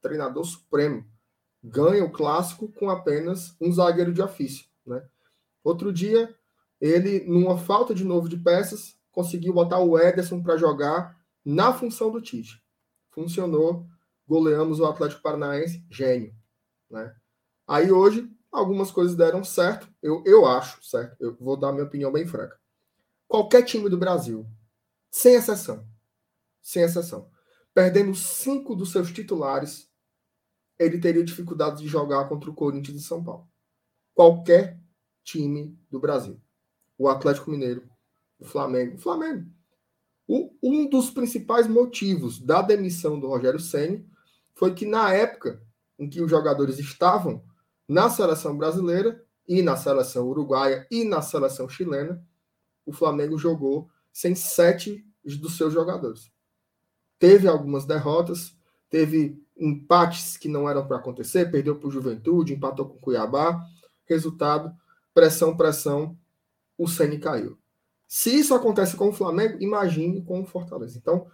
[0.00, 1.04] treinador supremo.
[1.62, 5.06] Ganha o clássico com apenas um zagueiro de ofício, né?
[5.62, 6.34] Outro dia,
[6.80, 12.10] ele, numa falta de novo de peças, conseguiu botar o Ederson para jogar na função
[12.10, 12.62] do Tite.
[13.10, 13.84] Funcionou,
[14.28, 16.32] goleamos o Atlético Paranaense, gênio,
[16.88, 17.14] né?
[17.66, 21.16] Aí hoje, algumas coisas deram certo, eu, eu acho, certo?
[21.18, 22.58] Eu vou dar minha opinião bem franca.
[23.26, 24.46] Qualquer time do Brasil,
[25.10, 25.86] sem exceção,
[26.62, 27.28] sem exceção,
[27.74, 29.90] perdendo cinco dos seus titulares,
[30.78, 33.48] ele teria dificuldade de jogar contra o Corinthians de São Paulo.
[34.14, 34.78] Qualquer
[35.24, 36.40] time do Brasil.
[36.96, 37.88] O Atlético Mineiro,
[38.38, 38.94] o Flamengo.
[38.94, 39.50] O Flamengo.
[40.28, 44.08] O, um dos principais motivos da demissão do Rogério Senni
[44.54, 45.62] foi que, na época
[45.98, 47.42] em que os jogadores estavam
[47.88, 52.22] na seleção brasileira e na seleção uruguaia e na seleção chilena,
[52.84, 56.30] o Flamengo jogou sem sete dos seus jogadores.
[57.18, 58.56] Teve algumas derrotas,
[58.90, 63.60] teve empates que não eram para acontecer, perdeu para o Juventude, empatou com o Cuiabá.
[64.04, 64.72] Resultado,
[65.14, 66.16] pressão, pressão,
[66.76, 67.58] o Ceni caiu.
[68.06, 70.98] Se isso acontece com o Flamengo, imagine com o Fortaleza.
[70.98, 71.26] Então,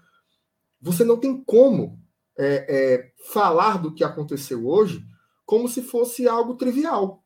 [0.80, 2.00] você não tem como
[2.38, 5.04] é, é, falar do que aconteceu hoje
[5.44, 7.24] como se fosse algo trivial.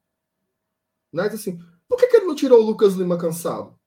[1.12, 1.24] Né?
[1.24, 3.79] Assim, por que, que ele não tirou o Lucas Lima cansado?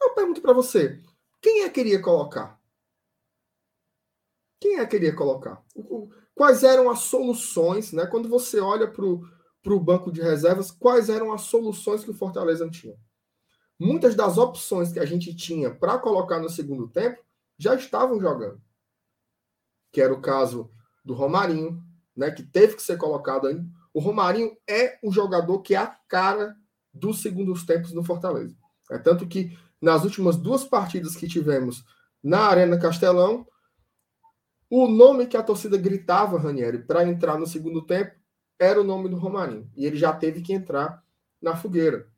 [0.00, 1.02] Eu pergunto para você,
[1.40, 2.60] quem é que queria colocar?
[4.60, 5.64] Quem é que queria colocar?
[6.34, 8.06] Quais eram as soluções, né?
[8.06, 12.68] Quando você olha para o banco de reservas, quais eram as soluções que o Fortaleza
[12.70, 12.96] tinha?
[13.78, 17.22] Muitas das opções que a gente tinha para colocar no segundo tempo
[17.56, 18.60] já estavam jogando.
[19.92, 20.70] Que era o caso
[21.04, 21.82] do Romarinho,
[22.18, 23.64] né, que teve que ser colocado aí.
[23.94, 26.56] O Romarinho é o jogador que é a cara
[26.92, 28.56] dos segundos tempos no Fortaleza.
[28.90, 31.84] É tanto que nas últimas duas partidas que tivemos
[32.22, 33.46] na Arena Castelão,
[34.68, 38.12] o nome que a torcida gritava, Ranieri, para entrar no segundo tempo
[38.58, 39.70] era o nome do Romarinho.
[39.76, 41.02] E ele já teve que entrar
[41.40, 42.08] na fogueira.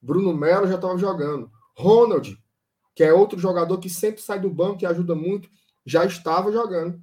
[0.00, 1.50] Bruno Melo já estava jogando.
[1.76, 2.42] Ronald,
[2.94, 5.50] que é outro jogador que sempre sai do banco e ajuda muito,
[5.84, 7.00] já estava jogando.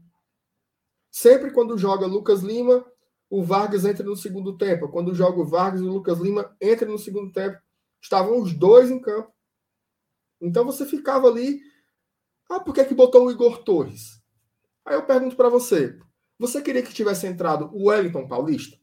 [1.11, 2.85] Sempre quando joga Lucas Lima,
[3.29, 4.89] o Vargas entra no segundo tempo.
[4.89, 7.59] Quando joga o Vargas, o Lucas Lima entra no segundo tempo.
[8.01, 9.31] Estavam os dois em campo.
[10.41, 11.61] Então você ficava ali.
[12.49, 14.21] Ah, por que, que botou o Igor Torres?
[14.85, 15.99] Aí eu pergunto para você:
[16.39, 18.79] você queria que tivesse entrado o Wellington Paulista?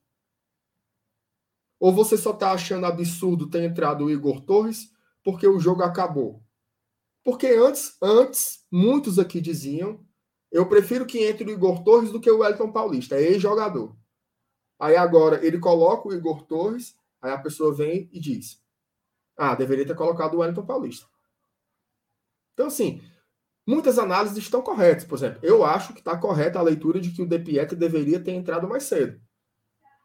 [1.80, 4.90] Ou você só está achando absurdo ter entrado o Igor Torres
[5.24, 6.42] porque o jogo acabou?
[7.24, 10.04] Porque antes, antes, muitos aqui diziam
[10.50, 13.96] eu prefiro que entre o Igor Torres do que o Wellington Paulista, é ex-jogador.
[14.78, 18.62] Aí agora ele coloca o Igor Torres, aí a pessoa vem e diz:
[19.36, 21.06] Ah, deveria ter colocado o Wellington Paulista.
[22.54, 23.02] Então, assim,
[23.66, 25.04] muitas análises estão corretas.
[25.04, 28.18] Por exemplo, eu acho que está correta a leitura de que o De Pietro deveria
[28.18, 29.20] ter entrado mais cedo.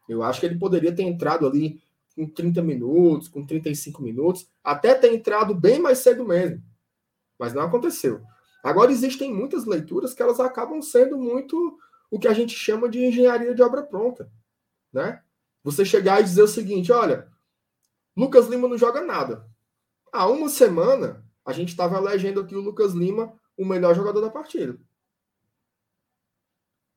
[0.08, 1.82] Eu acho que ele poderia ter entrado ali
[2.14, 6.62] com 30 minutos, com 35 minutos, até ter entrado bem mais cedo mesmo.
[7.38, 8.22] Mas não aconteceu.
[8.64, 11.78] Agora, existem muitas leituras que elas acabam sendo muito
[12.10, 14.32] o que a gente chama de engenharia de obra pronta.
[14.90, 15.22] Né?
[15.62, 17.30] Você chegar e dizer o seguinte: olha,
[18.16, 19.46] Lucas Lima não joga nada.
[20.10, 24.30] Há uma semana, a gente estava elegendo aqui o Lucas Lima o melhor jogador da
[24.30, 24.80] partida.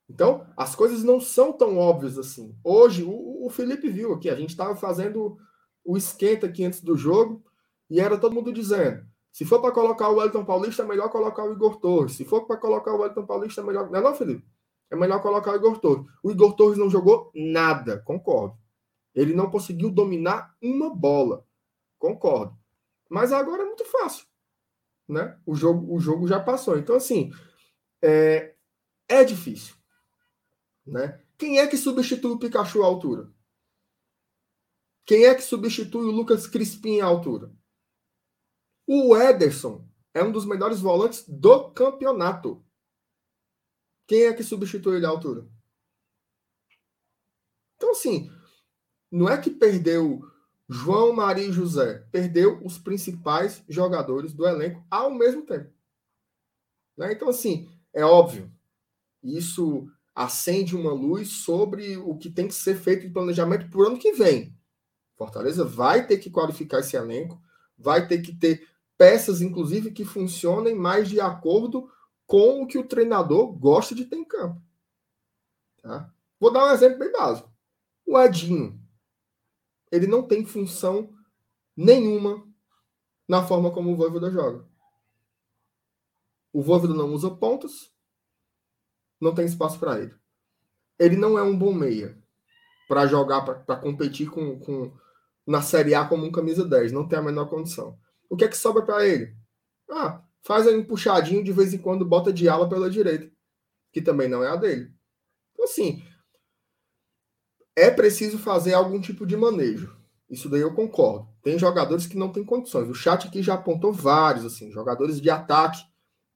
[0.09, 2.57] Então, as coisas não são tão óbvias assim.
[2.63, 5.37] Hoje, o, o Felipe viu aqui, a gente estava fazendo
[5.83, 7.43] o esquenta aqui antes do jogo
[7.89, 9.05] e era todo mundo dizendo:
[9.37, 12.13] se for para colocar o Wellington Paulista, é melhor colocar o Igor Torres.
[12.13, 13.87] Se for para colocar o Wellington Paulista, é melhor.
[13.87, 14.43] Não é, não, Felipe?
[14.89, 16.07] É melhor colocar o Igor Torres.
[16.23, 18.57] O Igor Torres não jogou nada, concordo.
[19.13, 21.45] Ele não conseguiu dominar uma bola,
[21.99, 22.57] concordo.
[23.11, 24.25] Mas agora é muito fácil,
[25.07, 25.39] né?
[25.45, 26.75] O jogo, o jogo já passou.
[26.75, 27.29] Então, assim,
[28.01, 28.55] é,
[29.07, 29.75] é difícil.
[30.83, 31.21] Né?
[31.37, 33.31] Quem é que substitui o Pikachu à altura?
[35.05, 37.51] Quem é que substitui o Lucas Crispim à altura?
[38.87, 42.63] O Ederson é um dos melhores volantes do campeonato.
[44.07, 45.45] Quem é que substitui ele à altura?
[47.75, 48.31] Então, assim,
[49.11, 50.21] não é que perdeu
[50.69, 55.69] João Maria e José, perdeu os principais jogadores do elenco ao mesmo tempo.
[56.97, 57.11] Né?
[57.11, 58.49] Então, assim, é óbvio.
[59.21, 63.83] Isso acende uma luz sobre o que tem que ser feito de planejamento para o
[63.83, 64.57] ano que vem.
[65.15, 67.41] Fortaleza vai ter que qualificar esse elenco,
[67.77, 71.91] vai ter que ter peças, inclusive, que funcionem mais de acordo
[72.25, 74.61] com o que o treinador gosta de ter em campo.
[75.81, 76.11] Tá?
[76.39, 77.51] Vou dar um exemplo bem básico.
[78.05, 78.79] O Edinho,
[79.91, 81.13] ele não tem função
[81.75, 82.45] nenhuma
[83.27, 84.65] na forma como o Voivoda joga.
[86.51, 87.91] O Voivoda não usa pontas,
[89.19, 90.15] não tem espaço para ele.
[90.99, 92.17] Ele não é um bom meia
[92.87, 94.91] para jogar, para competir com, com,
[95.45, 96.91] na Série A como um camisa 10.
[96.91, 97.99] Não tem a menor condição.
[98.29, 99.35] O que é que sobra para ele?
[99.89, 103.31] Ah, faz aí um puxadinho de vez em quando, bota de ala pela direita,
[103.91, 104.91] que também não é a dele.
[105.53, 106.03] Então, assim,
[107.75, 109.95] é preciso fazer algum tipo de manejo.
[110.29, 111.27] Isso daí eu concordo.
[111.41, 112.89] Tem jogadores que não têm condições.
[112.89, 115.81] O chat aqui já apontou vários, assim, jogadores de ataque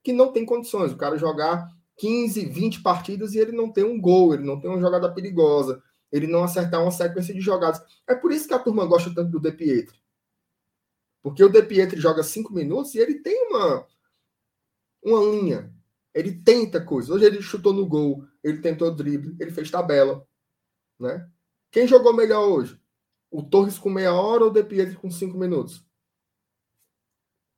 [0.04, 0.92] que não têm condições.
[0.92, 4.70] O cara jogar 15, 20 partidas e ele não tem um gol, ele não tem
[4.70, 7.82] uma jogada perigosa, ele não acertar uma sequência de jogadas.
[8.08, 10.00] É por isso que a turma gosta tanto do De Pietri.
[11.22, 13.88] Porque o De Pietri joga 5 minutos e ele tem uma,
[15.04, 15.74] uma linha.
[16.14, 17.10] Ele tenta coisas.
[17.10, 20.28] Hoje ele chutou no gol, ele tentou drible, ele fez tabela.
[21.00, 21.30] Né?
[21.72, 22.80] Quem jogou melhor hoje?
[23.30, 25.86] O Torres com meia hora ou o De Pietri com 5 minutos?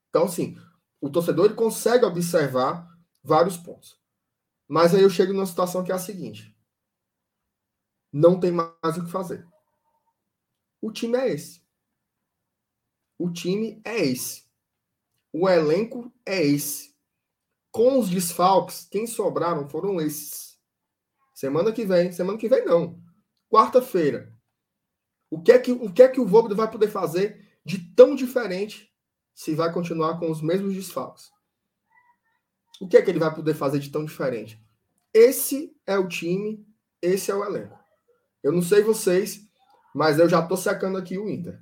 [0.10, 0.56] Então, assim,
[1.02, 2.88] o torcedor ele consegue observar
[3.24, 4.00] vários pontos.
[4.68, 6.56] Mas aí eu chego numa situação que é a seguinte:
[8.12, 9.48] não tem mais o que fazer.
[10.80, 11.63] O time é esse.
[13.18, 14.44] O time é esse.
[15.32, 16.94] O elenco é esse.
[17.72, 20.58] Com os desfalques, quem sobraram foram esses.
[21.34, 23.02] Semana que vem, semana que vem não.
[23.50, 24.32] Quarta-feira.
[25.30, 28.94] O que é que o que é que o vai poder fazer de tão diferente
[29.34, 31.32] se vai continuar com os mesmos desfalques?
[32.80, 34.62] O que é que ele vai poder fazer de tão diferente?
[35.14, 36.68] Esse é o time,
[37.02, 37.78] esse é o elenco.
[38.44, 39.48] Eu não sei vocês,
[39.96, 41.60] mas eu já estou sacando aqui o Inter.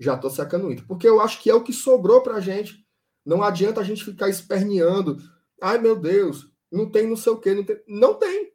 [0.00, 0.86] Já estou sacando o Inter.
[0.86, 2.84] Porque eu acho que é o que sobrou para a gente.
[3.24, 5.18] Não adianta a gente ficar esperneando.
[5.62, 7.54] Ai, meu Deus, não tem não sei o quê.
[7.54, 7.84] Não tem.
[7.86, 8.52] Não tem.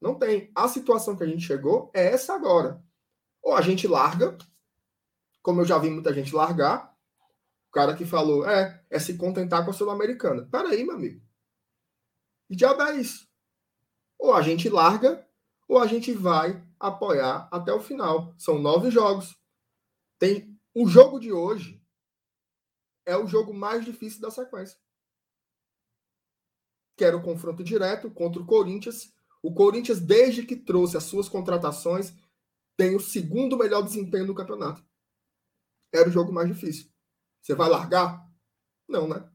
[0.00, 0.50] Não tem.
[0.54, 2.82] A situação que a gente chegou é essa agora.
[3.40, 4.36] Ou a gente larga,
[5.40, 6.94] como eu já vi muita gente largar,
[7.68, 10.48] o cara que falou, é, é se contentar com a Sul-Americana.
[10.50, 11.22] Peraí, meu amigo.
[12.48, 13.28] E diabo é isso?
[14.18, 15.24] Ou a gente larga,
[15.68, 18.34] ou a gente vai apoiar até o final.
[18.36, 19.39] São nove jogos.
[20.20, 21.82] Tem o jogo de hoje
[23.06, 24.78] é o jogo mais difícil da sequência.
[26.96, 29.12] Que era o confronto direto contra o Corinthians.
[29.42, 32.12] O Corinthians, desde que trouxe as suas contratações,
[32.76, 34.84] tem o segundo melhor desempenho do campeonato.
[35.90, 36.92] Era o jogo mais difícil.
[37.40, 38.30] Você vai largar?
[38.86, 39.26] Não, né?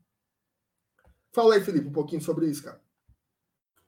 [1.34, 2.85] Fala aí, Felipe, um pouquinho sobre isso, cara.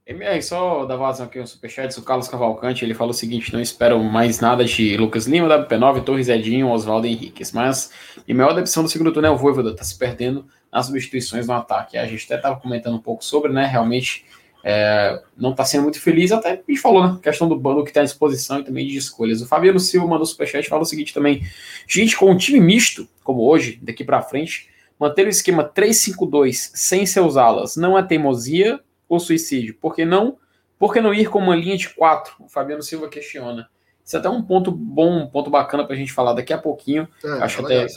[0.08, 3.60] MR, só dar vazão aqui no Superchat, o Carlos Cavalcante, ele fala o seguinte, não
[3.60, 7.92] espero mais nada de Lucas Lima, WP9, Torres Edinho, Oswaldo Henriquez, mas
[8.26, 11.54] e maior decepção do segundo turno é o Voivoda, tá se perdendo nas substituições no
[11.54, 11.98] ataque.
[11.98, 14.24] A gente até tava comentando um pouco sobre, né, realmente
[14.64, 18.00] é, não tá sendo muito feliz, até gente falou, né, questão do bando que tá
[18.00, 19.42] à disposição e também de escolhas.
[19.42, 21.46] O Fabiano Silva mandou superchat fala o seguinte também,
[21.86, 27.06] gente, com um time misto, como hoje, daqui para frente, manter o esquema 3-5-2 sem
[27.06, 29.76] seus alas não é teimosia ou suicídio?
[29.76, 30.38] Por que não,
[30.78, 32.36] por que não ir com uma linha de quatro?
[32.40, 33.70] O Fabiano Silva questiona.
[34.04, 36.58] Isso é até um ponto bom, um ponto bacana para a gente falar daqui a
[36.58, 37.08] pouquinho.
[37.24, 37.88] É, Acho até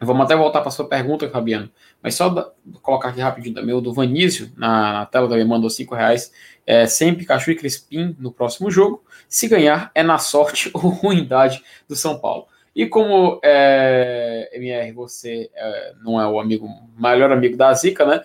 [0.00, 1.70] Vamos até voltar para sua pergunta, Fabiano.
[2.02, 2.50] Mas só da,
[2.82, 6.32] colocar aqui rapidinho também o do Vanísio na, na tela também mandou cinco reais.
[6.66, 9.04] É, sem Pikachu e Crispim no próximo jogo.
[9.28, 12.46] Se ganhar, é na sorte ou ruindade do São Paulo.
[12.74, 16.68] E como é, MR, você é, não é o amigo,
[16.98, 18.20] melhor amigo da Zica, né?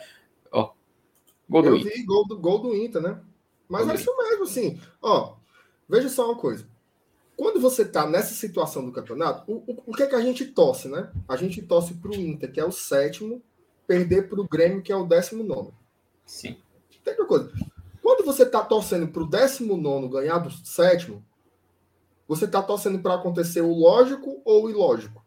[1.49, 1.93] Gol do Eu Inter.
[1.93, 3.19] vi gol do, gol do Inter, né?
[3.67, 4.79] Mas é isso mesmo, assim.
[5.01, 5.35] Ó,
[5.87, 6.67] veja só uma coisa.
[7.35, 10.45] Quando você está nessa situação do campeonato, o, o, o, que é que a gente
[10.45, 11.11] torce, né?
[11.27, 13.41] A gente torce para o Inter, que é o sétimo,
[13.87, 15.73] perder para o Grêmio, que é o décimo nono.
[16.25, 16.57] Sim.
[17.03, 17.51] Tem outra coisa.
[18.01, 21.23] Quando você está torcendo para o décimo nono ganhar do sétimo,
[22.27, 25.23] você está torcendo para acontecer o lógico ou o ilógico?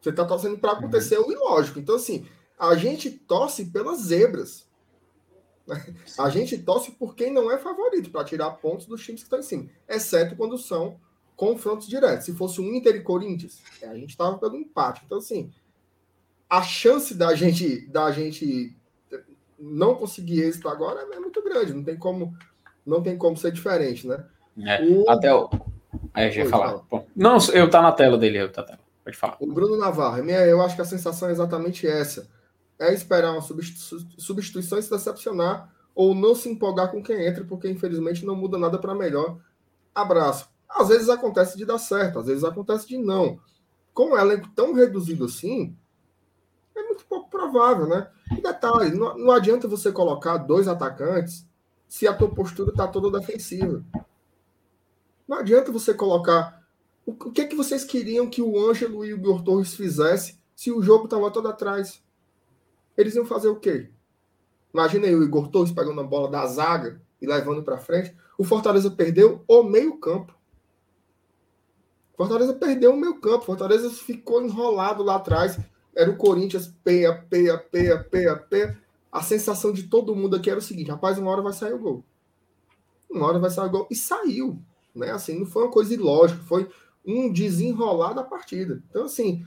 [0.00, 1.28] Você está torcendo para acontecer uhum.
[1.28, 1.78] o ilógico.
[1.78, 2.26] Então, assim,
[2.60, 4.68] a gente torce pelas zebras.
[6.18, 9.38] A gente torce por quem não é favorito para tirar pontos dos times que estão
[9.38, 11.00] em cima, exceto quando são
[11.34, 12.26] confrontos diretos.
[12.26, 15.02] Se fosse um Inter e Corinthians, é, a gente estava pelo empate.
[15.06, 15.50] Então, assim,
[16.50, 18.76] a chance da gente, da gente
[19.58, 21.72] não conseguir êxito agora é muito grande.
[21.72, 22.36] Não tem como,
[22.84, 24.26] não tem como ser diferente, né?
[24.66, 25.08] É, o...
[25.08, 25.48] Até o.
[26.12, 26.82] Aí eu já falar.
[27.16, 28.80] Não, eu tá na tela dele, eu tá na tela.
[29.04, 29.36] Pode falar.
[29.40, 32.28] O Bruno Navarro, eu acho que a sensação é exatamente essa
[32.80, 37.68] é esperar uma substituição e se decepcionar ou não se empolgar com quem entra, porque
[37.68, 39.38] infelizmente não muda nada para melhor.
[39.94, 40.48] Abraço.
[40.66, 43.38] Às vezes acontece de dar certo, às vezes acontece de não.
[43.92, 45.76] Com um elenco tão reduzido assim,
[46.74, 48.10] é muito pouco provável, né?
[48.32, 51.46] E detalhe, não, não adianta você colocar dois atacantes
[51.86, 53.84] se a tua postura está toda defensiva.
[55.28, 56.64] Não adianta você colocar.
[57.04, 60.70] O, que é que vocês queriam que o Ângelo e o Igor Torres fizessem se
[60.70, 62.02] o jogo estava todo atrás?
[62.96, 63.90] Eles iam fazer o quê?
[64.72, 68.14] Imagina aí o Igor Torres pegando a bola da zaga e levando para frente.
[68.38, 70.34] O Fortaleza perdeu o meio-campo.
[72.16, 73.44] Fortaleza perdeu o meio-campo.
[73.44, 75.58] Fortaleza ficou enrolado lá atrás.
[75.94, 78.78] Era o Corinthians, peia, peia, peia, peia, peia.
[79.10, 81.78] A sensação de todo mundo aqui era o seguinte: rapaz, uma hora vai sair o
[81.78, 82.04] gol.
[83.10, 83.88] Uma hora vai sair o gol.
[83.90, 84.62] E saiu.
[84.94, 85.10] Né?
[85.10, 86.68] Assim, não foi uma coisa ilógica, foi
[87.04, 88.82] um desenrolar da partida.
[88.88, 89.44] Então, assim,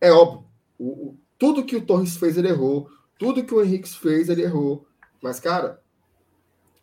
[0.00, 0.44] é óbvio.
[0.78, 2.90] O, tudo que o Torres fez, ele errou.
[3.18, 4.86] Tudo que o Henrique fez, ele errou.
[5.22, 5.82] Mas, cara,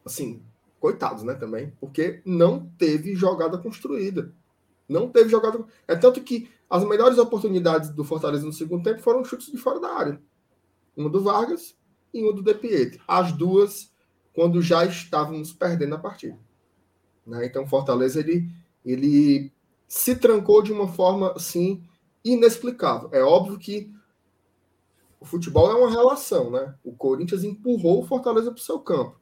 [0.04, 0.42] assim,
[0.80, 4.34] coitados, né, também, porque não teve jogada construída.
[4.90, 5.64] Não teve jogada.
[5.88, 9.80] É tanto que as melhores oportunidades do Fortaleza no segundo tempo foram chutes de fora
[9.80, 10.22] da área.
[10.96, 11.78] Uma do Vargas
[12.12, 13.00] e uma do De Pietri.
[13.08, 13.94] As duas
[14.34, 16.40] quando já estávamos perdendo a partida.
[17.28, 17.46] Né?
[17.46, 18.50] Então, Fortaleza ele,
[18.84, 19.52] ele
[19.88, 21.84] se trancou de uma forma assim
[22.26, 23.10] inexplicável.
[23.12, 23.96] É óbvio que
[25.20, 26.76] o futebol é uma relação, né?
[26.84, 29.20] O Corinthians empurrou o Fortaleza para o seu campo,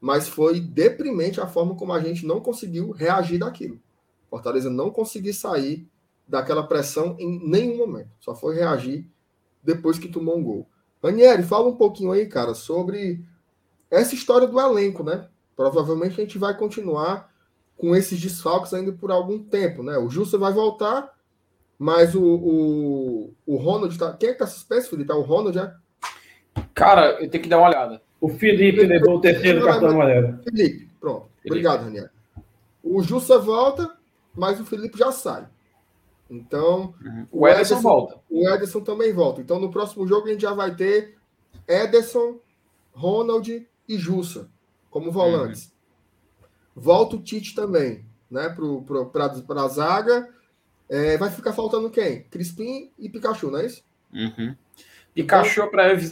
[0.00, 3.80] mas foi deprimente a forma como a gente não conseguiu reagir daquilo.
[4.28, 5.88] Fortaleza não conseguiu sair
[6.26, 9.08] daquela pressão em nenhum momento, só foi reagir
[9.62, 10.68] depois que tomou um gol.
[11.02, 13.24] Ranieri, fala um pouquinho aí, cara, sobre
[13.90, 15.28] essa história do elenco, né?
[15.54, 17.32] Provavelmente a gente vai continuar
[17.76, 19.98] com esses desfalques ainda por algum tempo, né?
[19.98, 21.13] O Justo vai voltar,
[21.84, 24.14] mas o, o, o Ronald tá.
[24.14, 25.12] Quem é que tá suspenso, Felipe?
[25.12, 25.74] É o Ronald, é?
[26.72, 28.00] Cara, eu tenho que dar uma olhada.
[28.18, 30.38] O Felipe, Felipe levou o terceiro cartão amarelo.
[30.42, 31.26] Felipe, pronto.
[31.42, 31.48] Felipe.
[31.50, 32.08] Obrigado, Daniel.
[32.82, 33.98] O Jussa volta,
[34.34, 35.46] mas o Felipe já sai.
[36.30, 36.94] Então.
[37.04, 37.26] Uhum.
[37.30, 38.20] O, Ederson, Ederson volta.
[38.30, 39.42] O Ederson também volta.
[39.42, 41.18] Então, no próximo jogo, a gente já vai ter
[41.68, 42.38] Ederson,
[42.94, 44.48] Ronald e Jussa
[44.88, 45.66] como volantes.
[45.66, 46.48] Uhum.
[46.76, 48.56] Volta o Tite também, né?
[49.46, 50.32] Para a zaga
[50.88, 52.24] é, vai ficar faltando quem?
[52.24, 53.82] Crispim e Pikachu, não é isso?
[54.12, 54.54] Uhum.
[55.14, 55.62] Pikachu,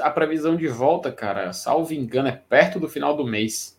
[0.00, 3.78] a previsão de volta, cara, salvo engano, é perto do final do mês.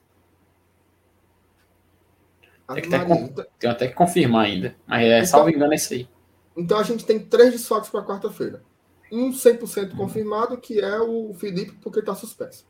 [2.67, 4.75] Tem, até, tem até que confirmar ainda.
[4.87, 6.07] Mas é, então, salvo engano, é isso aí.
[6.55, 8.63] Então a gente tem três desfalques para quarta-feira.
[9.11, 9.97] Um 100% uhum.
[9.97, 12.65] confirmado, que é o Felipe, porque está suspenso.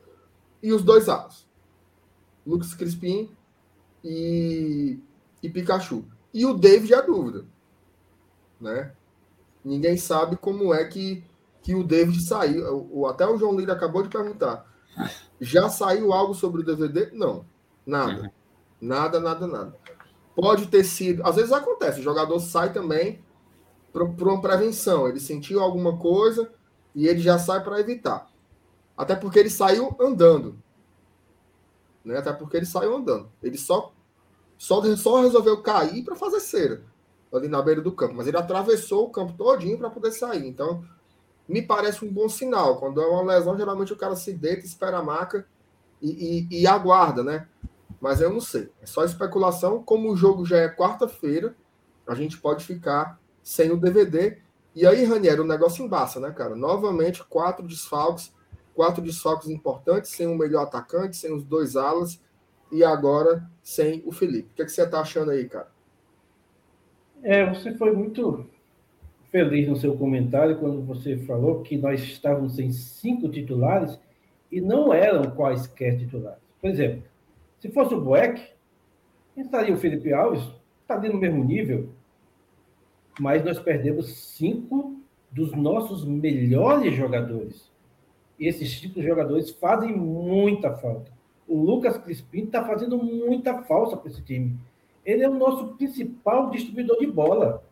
[0.62, 1.48] E os dois alas.
[2.46, 3.30] Lucas Crispim
[4.04, 5.00] e,
[5.42, 6.06] e Pikachu.
[6.34, 7.46] E o David é a dúvida
[8.64, 8.94] né?
[9.64, 11.24] Ninguém sabe como é que,
[11.62, 12.88] que o David saiu.
[12.92, 14.66] O, até o João Lira acabou de perguntar.
[15.40, 17.12] Já saiu algo sobre o DVD?
[17.12, 17.46] Não.
[17.86, 18.22] Nada.
[18.22, 18.30] Uhum.
[18.82, 19.76] Nada, nada, nada.
[20.36, 21.26] Pode ter sido.
[21.26, 23.24] Às vezes acontece, o jogador sai também
[23.92, 25.08] por, uma prevenção.
[25.08, 26.52] Ele sentiu alguma coisa
[26.96, 28.30] e ele já sai para evitar.
[28.98, 30.58] Até porque ele saiu andando.
[32.04, 32.18] Né?
[32.18, 33.32] Até porque ele saiu andando.
[33.42, 33.94] Ele só,
[34.58, 36.93] só, só resolveu cair para fazer cera
[37.34, 40.48] ali na beira do campo, mas ele atravessou o campo todinho para poder sair.
[40.48, 40.84] Então,
[41.48, 42.78] me parece um bom sinal.
[42.78, 45.46] Quando é uma lesão, geralmente o cara se deita, espera a maca
[46.02, 47.48] e, e, e aguarda, né?
[48.00, 48.70] Mas eu não sei.
[48.82, 49.82] É só especulação.
[49.84, 51.56] Como o jogo já é quarta-feira,
[52.06, 54.38] a gente pode ficar sem o DVD.
[54.76, 56.56] E aí, Ranieri, o negócio embaça, né, cara?
[56.56, 58.34] Novamente, quatro desfalques,
[58.74, 62.20] quatro desfalques importantes, sem o melhor atacante, sem os dois alas,
[62.72, 64.50] e agora sem o Felipe.
[64.52, 65.73] O que, é que você tá achando aí, cara?
[67.24, 68.50] É, você foi muito
[69.32, 73.98] feliz no seu comentário quando você falou que nós estávamos sem cinco titulares
[74.52, 76.44] e não eram quaisquer titulares.
[76.60, 77.04] Por exemplo,
[77.60, 78.42] se fosse o Boeck,
[79.38, 80.44] estaria o Felipe Alves,
[80.82, 81.90] estaria no mesmo nível,
[83.18, 85.00] mas nós perdemos cinco
[85.32, 87.72] dos nossos melhores jogadores.
[88.38, 91.10] E esses cinco jogadores fazem muita falta.
[91.48, 94.60] O Lucas Crispim está fazendo muita falta para esse time.
[95.06, 97.64] Ele é o nosso principal distribuidor de bola.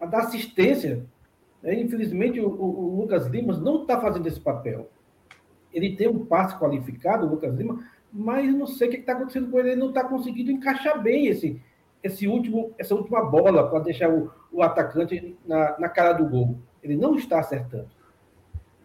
[0.00, 1.04] A dar assistência.
[1.62, 4.90] É, infelizmente, o, o, o, Lucas Lima não está fazendo esse papel.
[5.72, 9.50] Ele tem um passe qualificado, o Lucas Lima, mas não sei o que está acontecendo
[9.50, 9.70] com ele.
[9.70, 11.60] Ele não está conseguindo encaixar bem esse,
[12.02, 16.58] esse último, essa última bola para deixar o, o atacante na, na cara do gol.
[16.82, 17.88] Ele não está acertando.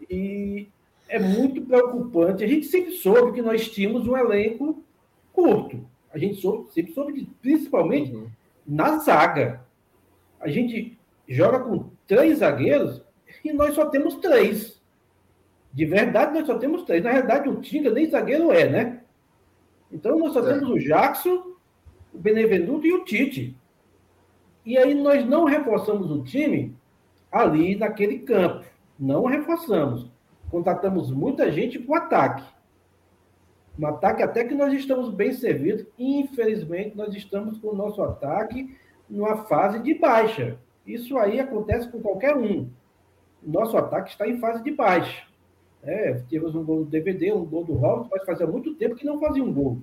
[0.08, 0.68] E
[1.08, 2.44] é muito preocupante.
[2.44, 4.82] A gente sempre soube que nós tínhamos um elenco
[5.32, 5.84] curto.
[6.12, 8.28] A gente soube, sempre soube, principalmente uhum.
[8.66, 9.64] na zaga.
[10.40, 10.98] A gente
[11.28, 13.02] joga com três zagueiros
[13.44, 14.80] e nós só temos três.
[15.72, 17.04] De verdade, nós só temos três.
[17.04, 19.00] Na realidade, o Tinga nem zagueiro é, né?
[19.92, 20.54] Então, nós só é.
[20.54, 21.52] temos o Jackson,
[22.12, 23.56] o Benevenuto e o Tite.
[24.64, 26.76] E aí nós não reforçamos o time
[27.30, 28.64] ali naquele campo.
[28.98, 30.10] Não reforçamos.
[30.50, 32.44] Contratamos muita gente para o ataque.
[33.78, 35.86] Um ataque até que nós estamos bem servidos.
[35.98, 38.76] Infelizmente, nós estamos com o nosso ataque
[39.08, 40.58] numa fase de baixa.
[40.86, 42.68] Isso aí acontece com qualquer um.
[43.42, 45.26] Nosso ataque está em fase de baixa.
[45.82, 49.06] É, tivemos um gol do DVD, um gol do Robson, mas fazia muito tempo que
[49.06, 49.78] não fazia um gol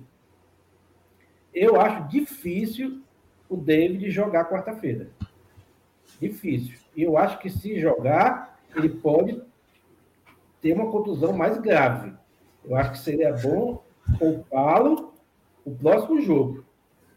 [1.56, 3.00] eu acho difícil
[3.48, 5.08] o David jogar quarta-feira.
[6.20, 6.76] Difícil.
[6.94, 9.42] E eu acho que se jogar, ele pode
[10.60, 12.12] ter uma contusão mais grave.
[12.62, 13.82] Eu acho que seria bom
[14.18, 15.14] poupá-lo
[15.64, 16.64] o próximo jogo.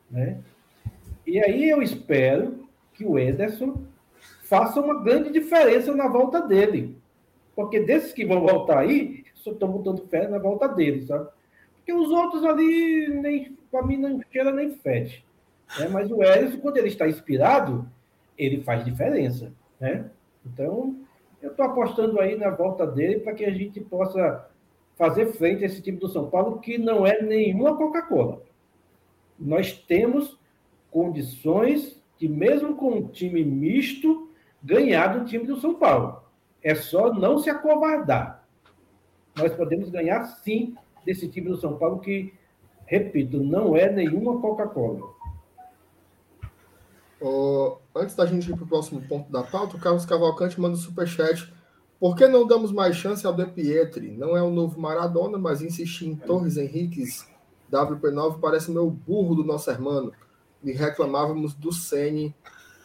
[0.09, 0.39] Né?
[1.25, 3.83] E aí eu espero que o Ederson
[4.43, 6.97] faça uma grande diferença na volta dele.
[7.55, 11.29] Porque desses que vão voltar aí, só estou botando fé na volta dele, sabe?
[11.75, 15.23] Porque os outros ali, nem para mim, não cheira nem fede.
[15.77, 15.87] Né?
[15.89, 17.87] Mas o Ellison, quando ele está inspirado,
[18.37, 19.51] ele faz diferença.
[19.79, 20.09] Né?
[20.45, 20.95] Então,
[21.41, 24.47] eu estou apostando aí na volta dele para que a gente possa
[24.99, 28.43] fazer frente a esse time do São Paulo, que não é nenhuma Coca-Cola.
[29.39, 30.37] Nós temos
[30.91, 34.29] condições de, mesmo com um time misto,
[34.61, 36.21] ganhar do time do São Paulo.
[36.61, 38.45] É só não se acovardar.
[39.37, 40.75] Nós podemos ganhar, sim,
[41.05, 42.33] desse time do São Paulo que,
[42.85, 45.17] repito, não é nenhuma Coca-Cola.
[47.21, 50.75] Oh, antes da gente ir para o próximo ponto da pauta, o Carlos Cavalcante manda
[50.75, 51.53] um superchat.
[51.99, 54.11] Por que não damos mais chance ao De Pietri?
[54.11, 57.27] Não é o novo Maradona, mas insistir em Torres Henriques
[57.71, 60.11] WP9 parece meu burro do nosso irmão.
[60.63, 62.33] E reclamávamos do Sene,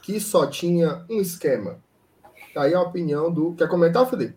[0.02, 1.78] que só tinha um esquema.
[2.52, 3.54] Tá aí a opinião do.
[3.54, 4.34] Quer comentar, Felipe?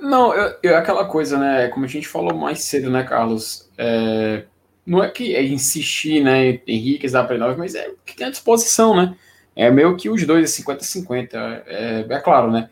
[0.00, 1.68] Não, eu, aquela coisa, né?
[1.68, 3.68] Como a gente falou mais cedo, né, Carlos?
[3.76, 4.44] É,
[4.86, 9.16] não é que é insistir, né, Henrique, Zaprenov, mas é que tem a disposição, né?
[9.56, 11.34] É meio que os dois, 50-50.
[11.66, 12.70] É, é, claro, né?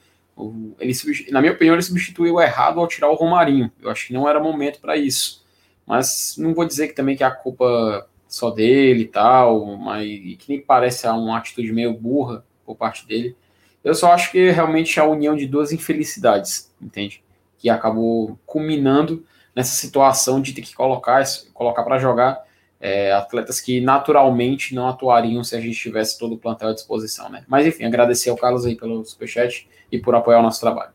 [0.79, 0.93] Ele,
[1.31, 3.73] na minha opinião, ele substituiu errado ao tirar o Romarinho.
[3.81, 5.45] Eu acho que não era momento para isso.
[5.87, 10.45] Mas não vou dizer que também que a culpa só dele e tal, mas que
[10.49, 13.37] nem parece uma atitude meio burra por parte dele.
[13.83, 17.23] Eu só acho que realmente é a união de duas infelicidades, entende?
[17.57, 19.25] Que acabou culminando
[19.55, 21.25] nessa situação de ter que colocar,
[21.55, 22.45] colocar para jogar
[22.81, 27.31] é, atletas que naturalmente não atuariam se a gente tivesse todo o plantel à disposição,
[27.31, 27.45] né?
[27.49, 30.93] Mas enfim, agradecer ao Carlos aí pelo superchat e por apoiar o nosso trabalho.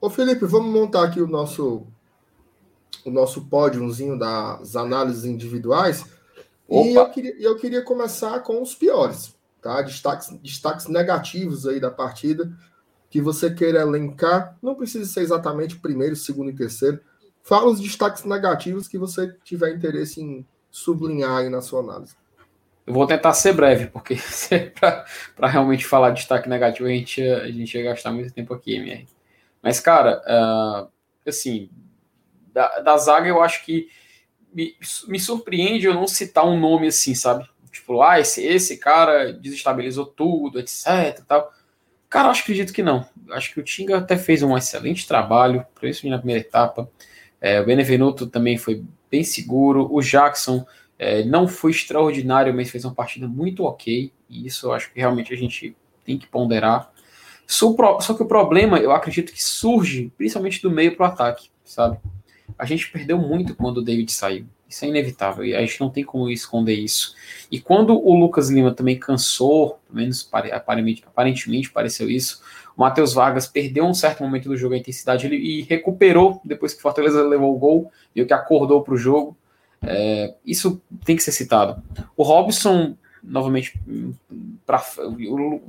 [0.00, 1.86] Ô Felipe, vamos montar aqui o nosso
[3.04, 6.04] o nosso pódiozinho das análises individuais.
[6.68, 6.86] Opa.
[6.86, 9.82] E eu queria, eu queria começar com os piores tá?
[9.82, 12.50] Destaques, destaques negativos aí da partida
[13.08, 14.56] que você queira elencar.
[14.62, 17.00] Não precisa ser exatamente primeiro, segundo e terceiro.
[17.42, 22.14] Fala os destaques negativos que você tiver interesse em sublinhar aí na sua análise.
[22.90, 24.16] Eu vou tentar ser breve, porque
[25.36, 28.74] para realmente falar de destaque negativo a gente, a gente ia gastar muito tempo aqui,
[28.74, 29.06] MR.
[29.62, 30.90] Mas, cara, uh,
[31.24, 31.70] assim,
[32.52, 33.88] da, da zaga eu acho que
[34.52, 34.74] me,
[35.06, 37.48] me surpreende eu não citar um nome assim, sabe?
[37.70, 41.22] Tipo, ah, esse, esse cara desestabilizou tudo, etc.
[41.28, 41.48] Tal.
[42.08, 43.06] Cara, acho que acredito que não.
[43.30, 46.90] Acho que o Tinga até fez um excelente trabalho, principalmente na primeira etapa.
[47.40, 49.88] É, o Benevenuto também foi bem seguro.
[49.94, 50.66] O Jackson
[51.02, 54.12] é, não foi extraordinário, mas fez uma partida muito ok.
[54.28, 55.74] E isso eu acho que realmente a gente
[56.04, 56.92] tem que ponderar.
[57.46, 57.72] Só
[58.14, 61.98] que o problema, eu acredito que surge principalmente do meio para o ataque, sabe?
[62.58, 64.44] A gente perdeu muito quando o David saiu.
[64.68, 67.14] Isso é inevitável e a gente não tem como esconder isso.
[67.50, 72.42] E quando o Lucas Lima também cansou, pelo menos aparentemente, aparentemente pareceu isso,
[72.76, 76.74] o Matheus Vargas perdeu um certo momento do jogo a intensidade ele, e recuperou depois
[76.74, 79.34] que o Fortaleza levou o gol, viu que acordou para o jogo.
[79.82, 81.82] É, isso tem que ser citado.
[82.16, 83.78] O Robson novamente
[84.64, 84.82] para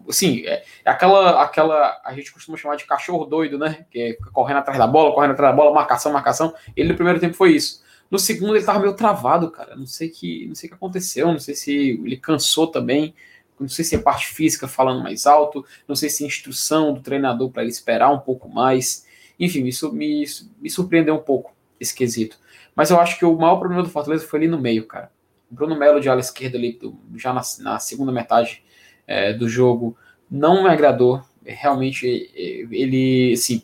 [0.07, 3.86] assim é, aquela aquela a gente costuma chamar de cachorro doido né?
[3.89, 6.53] Que é correndo atrás da bola correndo atrás da bola marcação marcação.
[6.76, 7.82] Ele no primeiro tempo foi isso.
[8.09, 9.76] No segundo ele tava meio travado cara.
[9.76, 13.14] Não sei que não sei o que aconteceu não sei se ele cansou também.
[13.59, 16.99] Não sei se é parte física falando mais alto não sei se é instrução do
[16.99, 19.05] treinador para ele esperar um pouco mais.
[19.39, 20.26] Enfim isso me,
[20.59, 22.41] me surpreendeu um pouco esse quesito
[22.76, 25.11] mas eu acho que o maior problema do Fortaleza foi ali no meio cara
[25.51, 26.80] Bruno Melo de ala esquerda ali,
[27.17, 28.63] já na, na segunda metade
[29.05, 29.97] é, do jogo,
[30.30, 31.22] não me agradou.
[31.43, 32.05] Realmente,
[32.36, 33.63] ele, assim,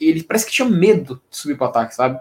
[0.00, 2.18] ele parece que tinha medo de subir para o ataque, sabe?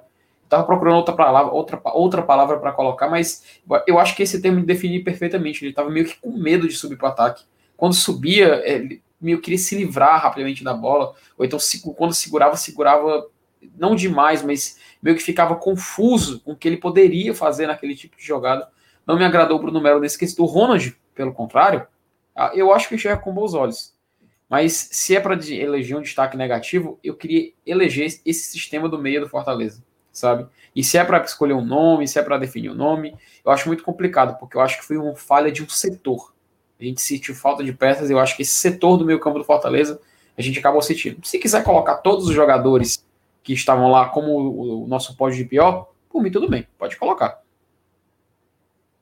[0.47, 3.43] Tava procurando outra palavra, outra, outra palavra para colocar, mas
[3.88, 5.63] eu acho que esse termo define perfeitamente.
[5.63, 7.45] Ele estava meio que com medo de subir para o ataque.
[7.77, 11.59] Quando subia, ele meio queria se livrar rapidamente da bola, ou então
[11.95, 13.27] quando segurava, segurava
[13.77, 18.18] não demais, mas meio que ficava confuso com o que ele poderia fazer naquele tipo
[18.18, 18.68] de jogada
[19.10, 20.43] não me agradou o Bruno Melo nesse quesito.
[20.43, 21.88] O Ronald, pelo contrário,
[22.36, 23.91] ah, eu acho que enxerga com bons olhos.
[24.47, 29.22] Mas se é para eleger um destaque negativo, eu queria eleger esse sistema do meio
[29.22, 30.45] do Fortaleza, sabe?
[30.76, 33.68] E se é para escolher um nome, se é para definir um nome, eu acho
[33.68, 36.32] muito complicado, porque eu acho que foi uma falha de um setor.
[36.80, 39.43] A gente sentiu falta de peças, eu acho que esse setor do meio campo do
[39.43, 40.00] Fortaleza,
[40.38, 41.26] a gente acabou sentindo.
[41.26, 43.04] Se quiser colocar todos os jogadores
[43.50, 47.41] que estavam lá como o nosso pódio de pior, por mim tudo bem, pode colocar.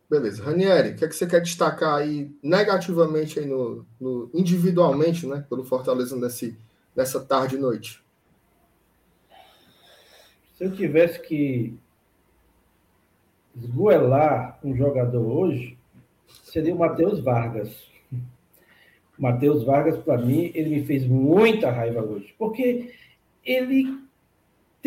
[0.10, 0.42] Beleza.
[0.42, 5.46] Ranieri, o que, é que você quer destacar aí negativamente aí no, no, individualmente, né,
[5.50, 6.58] pelo Fortaleza nesse,
[6.96, 8.02] nessa tarde e noite?
[10.56, 11.78] Se eu tivesse que
[13.54, 15.78] esgoelar um jogador hoje,
[16.46, 17.86] seria o Matheus Vargas.
[19.20, 22.94] Matheus Vargas, para mim, ele me fez muita raiva hoje, porque
[23.44, 24.07] ele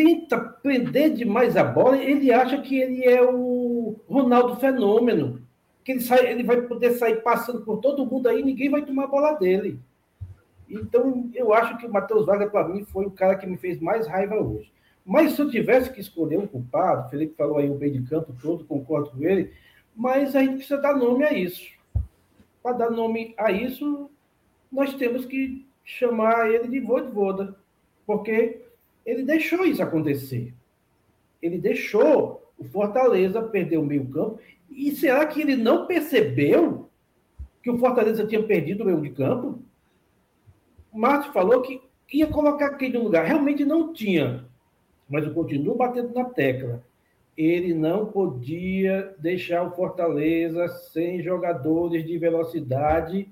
[0.00, 5.42] tenta prender demais a bola, ele acha que ele é o Ronaldo Fenômeno,
[5.84, 9.04] que ele, sai, ele vai poder sair passando por todo mundo aí, ninguém vai tomar
[9.04, 9.78] a bola dele.
[10.70, 13.78] Então, eu acho que o Matheus Vargas, para mim, foi o cara que me fez
[13.78, 14.72] mais raiva hoje.
[15.04, 18.02] Mas se eu tivesse que escolher um culpado, o Felipe falou aí o bem de
[18.08, 19.52] campo todo, concordo com ele,
[19.94, 21.68] mas a gente precisa dar nome a isso.
[22.62, 24.10] Para dar nome a isso,
[24.72, 27.54] nós temos que chamar ele de Voivoda,
[28.06, 28.62] porque
[29.04, 30.54] ele deixou isso acontecer.
[31.40, 34.38] Ele deixou o Fortaleza perder o meio-campo.
[34.70, 36.88] E será que ele não percebeu
[37.62, 39.62] que o Fortaleza tinha perdido o meio de campo?
[40.92, 41.80] O Márcio falou que
[42.12, 43.24] ia colocar aquele lugar.
[43.24, 44.44] Realmente não tinha.
[45.08, 46.84] Mas eu continuo batendo na tecla.
[47.36, 53.30] Ele não podia deixar o Fortaleza sem jogadores de velocidade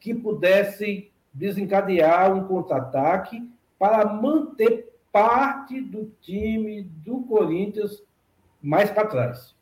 [0.00, 3.48] que pudessem desencadear um contra-ataque
[3.78, 8.02] para manter parte do time do Corinthians
[8.62, 9.54] mais para trás.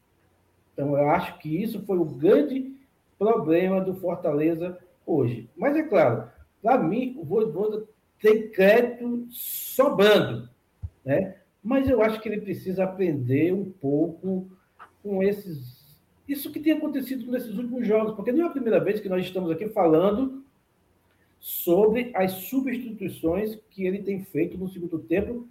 [0.73, 2.75] Então, eu acho que isso foi o grande
[3.19, 5.49] problema do Fortaleza hoje.
[5.57, 6.29] Mas é claro,
[6.63, 7.85] para mim, o Voivoda
[8.21, 10.49] tem crédito sobrando,
[11.05, 11.37] né?
[11.63, 14.49] Mas eu acho que ele precisa aprender um pouco
[15.03, 15.85] com esses
[16.29, 19.25] isso que tem acontecido nesses últimos jogos, porque não é a primeira vez que nós
[19.25, 20.36] estamos aqui falando
[21.39, 25.47] sobre as substituições que ele tem feito no segundo tempo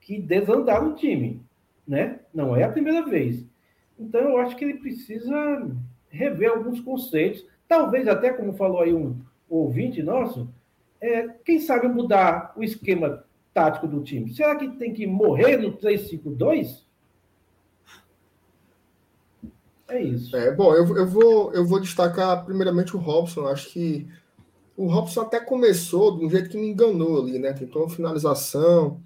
[0.00, 1.42] que desandaram o time,
[1.86, 2.20] né?
[2.32, 3.44] Não é a primeira vez.
[3.98, 5.70] Então eu acho que ele precisa
[6.08, 9.20] rever alguns conceitos, talvez até como falou aí um,
[9.50, 10.48] ouvinte nosso,
[11.00, 14.32] é, quem sabe mudar o esquema tático do time.
[14.32, 16.84] Será que tem que morrer no 3-5-2?
[19.88, 20.36] É isso.
[20.36, 23.48] É, bom, eu, eu, vou, eu vou destacar primeiramente o Robson.
[23.48, 24.06] Acho que
[24.80, 27.52] o Robson até começou de um jeito que me enganou ali, né?
[27.52, 28.98] Tentou uma finalização,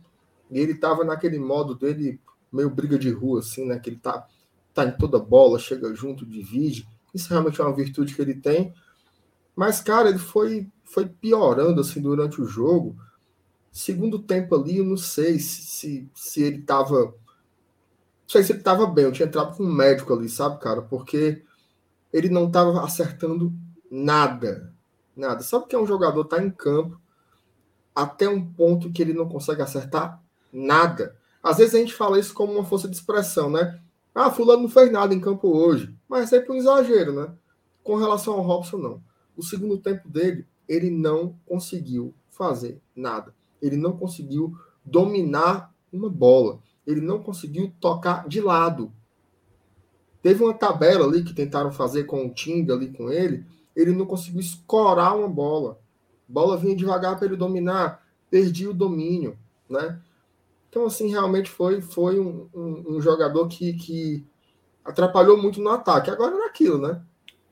[0.49, 2.21] e ele estava naquele modo dele,
[2.53, 3.77] meio briga de rua, assim, né?
[3.81, 4.25] Que ele tá,
[4.73, 6.87] tá em toda bola, chega junto, divide.
[7.13, 8.73] Isso realmente é uma virtude que ele tem.
[9.57, 12.97] Mas, cara, ele foi, foi piorando, assim, durante o jogo.
[13.73, 17.07] Segundo tempo ali, eu não sei se, se, se ele tava.
[17.07, 17.15] Não
[18.29, 19.07] sei se ele tava bem.
[19.07, 20.83] Eu tinha entrado com um médico ali, sabe, cara?
[20.83, 21.43] Porque
[22.13, 23.53] ele não tava acertando
[23.91, 24.73] nada
[25.17, 25.43] Nada.
[25.43, 27.01] Sabe que é um jogador tá em campo
[27.95, 30.21] até um ponto que ele não consegue acertar
[30.53, 31.17] nada.
[31.43, 33.81] Às vezes a gente fala isso como uma força de expressão, né?
[34.15, 35.95] Ah, fulano não fez nada em campo hoje.
[36.09, 37.33] Mas é sempre um exagero, né?
[37.83, 39.03] Com relação ao Robson, não.
[39.37, 43.35] O segundo tempo dele ele não conseguiu fazer nada.
[43.61, 46.61] Ele não conseguiu dominar uma bola.
[46.87, 48.93] Ele não conseguiu tocar de lado.
[50.23, 53.45] Teve uma tabela ali que tentaram fazer com o Tinga ali com ele,
[53.75, 55.81] ele não conseguiu escorar uma bola.
[56.29, 60.01] Bola vinha devagar para ele dominar, perdia o domínio, né?
[60.69, 64.27] Então, assim, realmente foi, foi um, um, um jogador que, que
[64.85, 66.11] atrapalhou muito no ataque.
[66.11, 67.01] Agora era aquilo, né?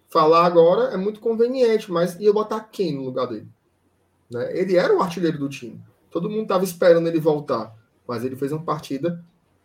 [0.09, 3.49] Falar agora é muito conveniente, mas ia botar quem no lugar dele?
[4.31, 4.59] Né?
[4.59, 5.81] Ele era o artilheiro do time.
[6.11, 7.75] Todo mundo estava esperando ele voltar,
[8.07, 9.25] mas ele fez uma partida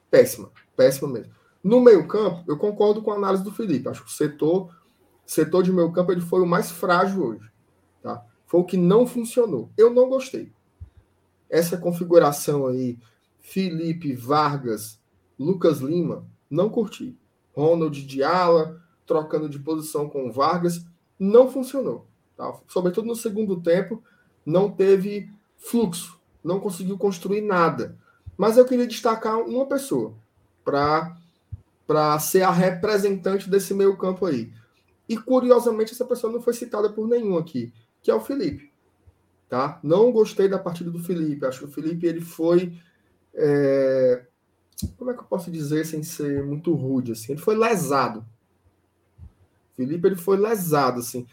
[0.09, 1.33] péssima, péssima mesmo.
[1.63, 3.89] No meio-campo, eu concordo com a análise do Felipe.
[3.89, 4.69] Acho que o setor,
[5.27, 7.51] setor de meio-campo ele foi o mais frágil hoje.
[8.01, 8.25] Tá?
[8.45, 9.69] Foi o que não funcionou.
[9.77, 10.51] Eu não gostei.
[11.49, 12.97] Essa configuração aí,
[13.41, 14.99] Felipe, Vargas,
[15.37, 17.15] Lucas Lima, não curti.
[17.53, 20.85] Ronald de ala, trocando de posição com Vargas,
[21.19, 22.05] não funcionou.
[22.35, 22.53] Tá?
[22.67, 24.01] Sobretudo no segundo tempo,
[24.45, 27.97] não teve fluxo, não conseguiu construir nada.
[28.37, 30.13] Mas eu queria destacar uma pessoa
[30.63, 31.17] para
[31.87, 34.51] para ser a representante desse meio campo aí.
[35.07, 38.71] E curiosamente essa pessoa não foi citada por nenhum aqui, que é o Felipe.
[39.47, 39.79] Tá?
[39.81, 41.45] Não gostei da partida do Felipe.
[41.45, 42.77] Acho que o Felipe ele foi
[43.33, 44.25] é...
[44.97, 47.31] como é que eu posso dizer sem ser muito rude assim?
[47.31, 48.25] Ele foi lesado.
[49.71, 51.25] O Felipe ele foi lesado assim.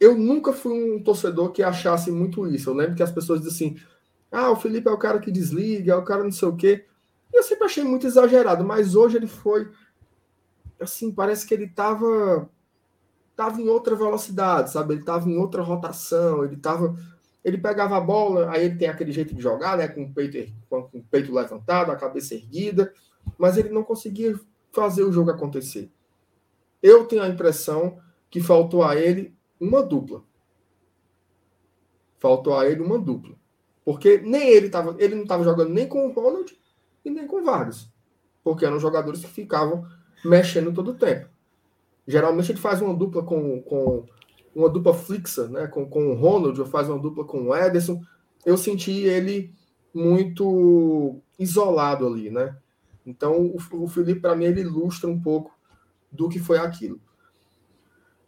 [0.00, 2.70] Eu nunca fui um torcedor que achasse muito isso.
[2.70, 3.86] Eu lembro que as pessoas dizem assim:
[4.32, 6.86] "Ah, o Felipe é o cara que desliga, é o cara não sei o quê".
[7.32, 9.70] Eu sempre achei muito exagerado, mas hoje ele foi
[10.80, 12.50] assim, parece que ele estava
[13.40, 14.92] tava em outra velocidade, sabe?
[14.92, 16.94] Ele estava em outra rotação, ele tava
[17.42, 20.52] ele pegava a bola, aí ele tem aquele jeito de jogar, né, com o peito
[20.68, 22.92] com o peito levantado, a cabeça erguida,
[23.38, 24.38] mas ele não conseguia
[24.70, 25.90] fazer o jogo acontecer.
[26.82, 30.22] Eu tenho a impressão que faltou a ele uma dupla.
[32.18, 33.34] Faltou a ele uma dupla.
[33.82, 36.54] Porque nem ele estava, ele não estava jogando nem com o Ronald
[37.02, 37.90] e nem com o Vargas.
[38.44, 39.88] Porque eram jogadores que ficavam
[40.22, 41.29] mexendo todo o tempo.
[42.06, 44.04] Geralmente ele faz uma dupla com, com
[44.54, 45.66] uma dupla flixa, né?
[45.66, 48.00] Com, com o Ronald, ou faz uma dupla com o Ederson.
[48.44, 49.54] Eu senti ele
[49.94, 52.56] muito isolado ali, né?
[53.04, 55.56] Então o, o Felipe, para mim, ele ilustra um pouco
[56.10, 57.00] do que foi aquilo.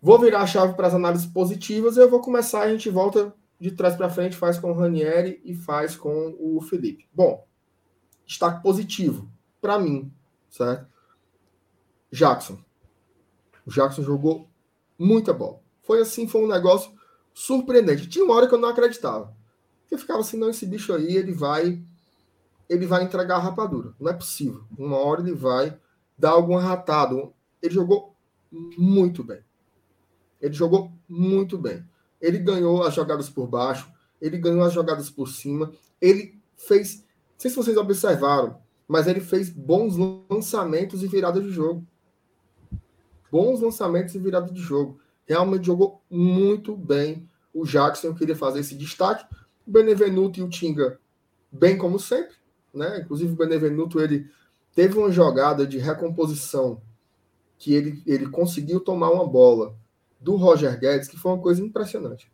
[0.01, 2.62] Vou virar a chave para as análises positivas e eu vou começar.
[2.62, 6.61] A gente volta de trás para frente, faz com o Ranieri e faz com o
[6.61, 7.07] Felipe.
[7.14, 7.47] Bom,
[8.27, 10.12] destaque positivo para mim,
[10.51, 10.91] certo?
[12.11, 12.59] Jackson.
[13.66, 14.48] O Jackson jogou
[14.98, 15.60] muita bola.
[15.82, 16.92] Foi assim, foi um negócio
[17.34, 18.08] surpreendente.
[18.08, 19.34] Tinha uma hora que eu não acreditava.
[19.90, 21.82] Eu ficava assim, não, esse bicho aí, ele vai
[22.68, 23.92] ele vai entregar a rapadura.
[24.00, 24.64] Não é possível.
[24.78, 25.78] Uma hora ele vai
[26.16, 27.34] dar algum ratado.
[27.60, 28.14] Ele jogou
[28.50, 29.40] muito bem.
[30.40, 31.84] Ele jogou muito bem.
[32.20, 33.90] Ele ganhou as jogadas por baixo,
[34.20, 37.04] ele ganhou as jogadas por cima, ele fez, não
[37.38, 39.96] sei se vocês observaram, mas ele fez bons
[40.30, 41.86] lançamentos e viradas de jogo
[43.33, 45.01] bons lançamentos e virada de jogo.
[45.24, 48.09] Realmente jogou muito bem o Jackson.
[48.09, 49.24] Eu queria fazer esse destaque.
[49.66, 51.01] O Benevenuto e o Tinga,
[51.51, 52.37] bem como sempre.
[52.74, 53.01] Né?
[53.01, 54.30] Inclusive, o Benevenuto ele
[54.74, 56.83] teve uma jogada de recomposição
[57.57, 59.74] que ele, ele conseguiu tomar uma bola
[60.20, 62.30] do Roger Guedes, que foi uma coisa impressionante.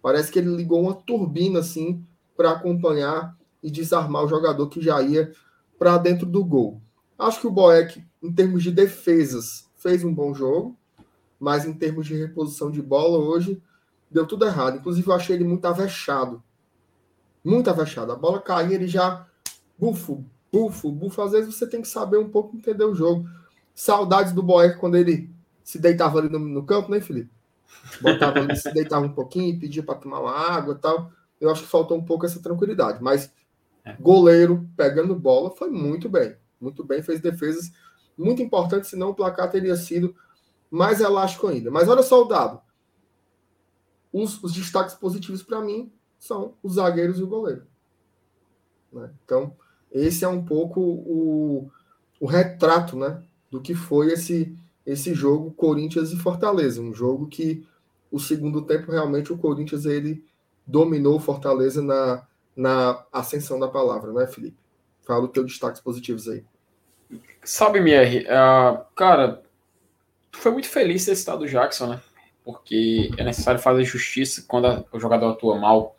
[0.00, 2.02] Parece que ele ligou uma turbina assim
[2.36, 5.30] para acompanhar e desarmar o jogador que já ia
[5.78, 6.80] para dentro do gol.
[7.18, 10.76] Acho que o Boeck, em termos de defesas, fez um bom jogo,
[11.40, 13.62] mas em termos de reposição de bola, hoje
[14.10, 14.76] deu tudo errado.
[14.76, 16.42] Inclusive, eu achei ele muito avexado.
[17.44, 18.12] Muito avexado.
[18.12, 19.26] A bola caía, ele já
[19.78, 21.22] bufo, bufo, bufo.
[21.22, 23.28] Às vezes você tem que saber um pouco entender o jogo.
[23.74, 25.30] Saudades do Boeck quando ele
[25.62, 27.30] se deitava ali no, no campo, né, Felipe?
[28.00, 31.12] Botava ali, se deitava um pouquinho, pedia para tomar uma água e tal.
[31.40, 33.00] Eu acho que faltou um pouco essa tranquilidade.
[33.00, 33.32] Mas
[33.84, 33.92] é.
[34.00, 36.34] goleiro pegando bola foi muito bem.
[36.60, 37.70] Muito bem, fez defesas
[38.18, 40.14] muito importante, senão o placar teria sido
[40.70, 41.70] mais elástico ainda.
[41.70, 42.60] Mas olha só o dado.
[44.12, 47.66] Os, os destaques positivos para mim são os zagueiros e o goleiro.
[48.92, 49.10] Né?
[49.24, 49.54] Então,
[49.92, 51.70] esse é um pouco o,
[52.20, 56.82] o retrato né, do que foi esse, esse jogo Corinthians e Fortaleza.
[56.82, 57.66] Um jogo que
[58.10, 60.24] o segundo tempo realmente o Corinthians ele
[60.66, 64.56] dominou o Fortaleza na, na ascensão da palavra, né, Felipe?
[65.06, 66.44] Fala os teus destaques positivos aí.
[67.42, 69.42] Sabe, MR, uh, cara,
[70.30, 72.00] tu foi muito feliz ter citado o Jackson, né?
[72.44, 75.96] Porque é necessário fazer justiça quando a, o jogador atua mal.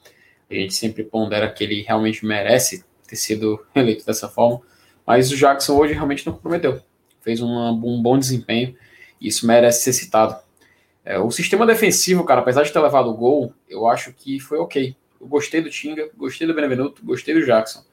[0.49, 4.62] A gente sempre pondera que ele realmente merece ter sido eleito dessa forma.
[5.05, 6.82] Mas o Jackson hoje realmente não comprometeu.
[7.22, 8.76] Fez uma, um bom desempenho
[9.20, 10.39] e isso merece ser citado.
[11.03, 14.60] É, o sistema defensivo, cara, apesar de ter levado o gol, eu acho que foi
[14.60, 14.95] ok.
[15.20, 17.84] Eu gostei do Tinga, gostei do Benevenuto, gostei do Jackson.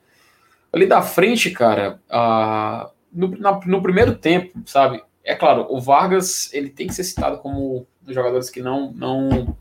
[0.72, 5.02] Ali da frente, cara, uh, no, na, no primeiro tempo, sabe?
[5.24, 8.92] É claro, o Vargas ele tem que ser citado como um dos jogadores que não,
[8.92, 9.56] não,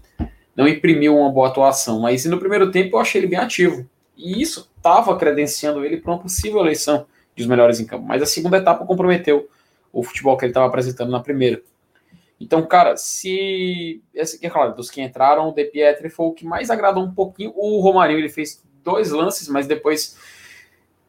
[0.55, 3.87] não imprimiu uma boa atuação, mas no primeiro tempo eu achei ele bem ativo.
[4.15, 8.05] E isso estava credenciando ele para uma possível eleição dos melhores em campo.
[8.05, 9.49] Mas a segunda etapa comprometeu
[9.91, 11.61] o futebol que ele estava apresentando na primeira.
[12.39, 14.03] Então, cara, se.
[14.41, 17.53] É claro, dos que entraram, o De Pietri foi o que mais agradou um pouquinho.
[17.55, 20.17] O Romarinho ele fez dois lances, mas depois.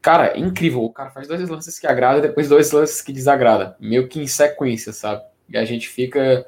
[0.07, 0.85] Cara, é incrível.
[0.85, 3.77] O cara faz dois lances que agrada depois dois lances que desagrada.
[3.81, 5.25] Meio que em sequência, sabe?
[5.49, 6.47] E a gente fica.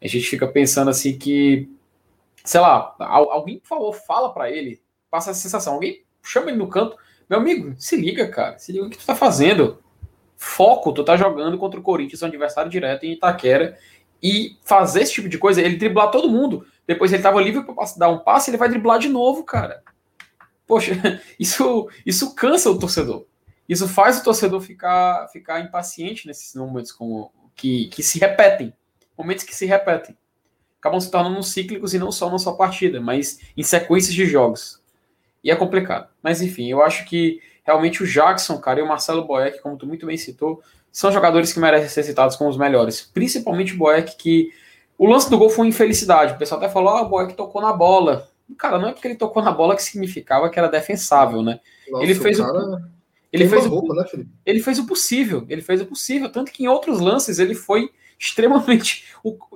[0.00, 1.68] A gente fica pensando assim que.
[2.44, 4.80] Sei lá, alguém, por favor, fala para ele.
[5.10, 5.74] Passa essa sensação.
[5.74, 6.96] Alguém chama ele no canto.
[7.28, 8.56] Meu amigo, se liga, cara.
[8.58, 9.82] Se liga o que tu tá fazendo.
[10.36, 13.76] Foco, tu tá jogando contra o Corinthians, um adversário direto em Itaquera
[14.22, 16.64] e fazer esse tipo de coisa, ele driblar todo mundo.
[16.86, 19.82] Depois ele tava livre para dar um passe, ele vai driblar de novo, cara.
[20.70, 20.92] Poxa,
[21.36, 23.26] isso, isso cansa o torcedor.
[23.68, 28.72] Isso faz o torcedor ficar, ficar impaciente nesses momentos como, que, que se repetem.
[29.18, 30.16] Momentos que se repetem.
[30.78, 34.80] Acabam se tornando cíclicos e não só na sua partida, mas em sequências de jogos.
[35.42, 36.08] E é complicado.
[36.22, 39.88] Mas enfim, eu acho que realmente o Jackson, cara, e o Marcelo Boeck, como tu
[39.88, 40.62] muito bem citou,
[40.92, 43.10] são jogadores que merecem ser citados como os melhores.
[43.12, 44.52] Principalmente o Boeck, que
[44.96, 46.34] o lance do gol foi uma infelicidade.
[46.34, 48.30] O pessoal até falou: ah, o Boeck tocou na bola.
[48.56, 51.60] Cara, não é porque ele tocou na bola que significava que era defensável, né?
[51.88, 52.80] Nossa, ele fez o.
[53.32, 54.04] Ele fez, roupa, o, né,
[54.44, 57.88] ele fez o possível, ele fez o possível, tanto que em outros lances ele foi
[58.18, 59.06] extremamente.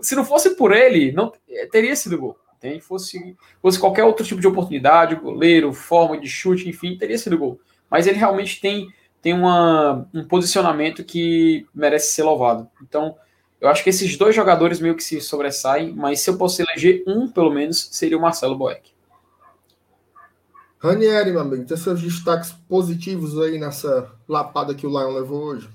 [0.01, 1.33] Se não fosse por ele, não
[1.73, 2.39] teria sido gol.
[2.61, 7.37] Tem, fosse, fosse qualquer outro tipo de oportunidade, goleiro, forma de chute, enfim, teria sido
[7.37, 7.61] gol.
[7.91, 8.93] Mas ele realmente tem
[9.25, 12.69] tem uma, um posicionamento que merece ser louvado.
[12.83, 13.17] Então,
[13.65, 17.03] eu acho que esses dois jogadores meio que se sobressaem, mas se eu posso eleger
[17.07, 18.93] um, pelo menos, seria o Marcelo Boeck.
[20.79, 25.71] Ranieri, meu amigo, tem seus destaques positivos aí nessa lapada que o Lion levou hoje?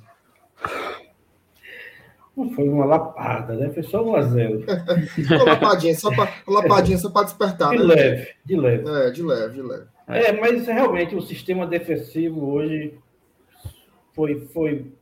[2.38, 3.72] Não foi uma lapada, né?
[3.72, 4.64] Foi só um a zero.
[5.28, 7.72] uma lapadinha, só para lapadinha só para despertar.
[7.72, 7.84] De né?
[7.86, 8.88] leve, de leve.
[8.88, 9.86] É, de leve, de leve.
[10.08, 12.94] É, mas realmente o sistema defensivo hoje
[14.14, 14.94] foi, foi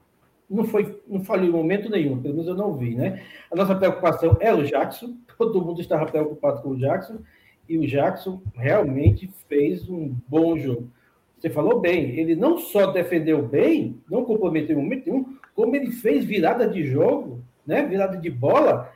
[0.50, 3.24] não foi não falhou em momento nenhum, pelo menos eu não vi, né?
[3.52, 7.20] A nossa preocupação era o Jackson, todo mundo estava preocupado com o Jackson,
[7.68, 10.90] e o Jackson realmente fez um bom jogo.
[11.38, 15.92] Você falou bem, ele não só defendeu bem, não comprometeu em momento nenhum, como ele
[15.92, 17.86] fez virada de jogo, né?
[17.86, 18.92] Virada de bola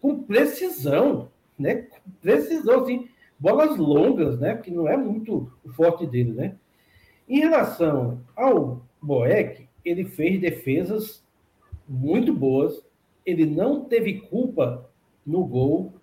[0.00, 1.28] com precisão,
[1.58, 1.74] né?
[1.74, 4.56] Com precisão, assim, bolas longas, né?
[4.56, 6.54] Que não é muito forte dele, né?
[7.28, 11.24] Em relação ao Boeck, ele fez defesas
[11.88, 12.84] muito boas,
[13.24, 14.88] ele não teve culpa
[15.24, 15.94] no gol,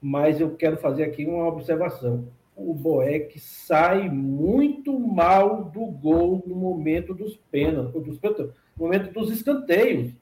[0.00, 2.28] mas eu quero fazer aqui uma observação.
[2.56, 10.12] O Boeck sai muito mal do gol no momento dos pênaltis, no momento dos escanteios.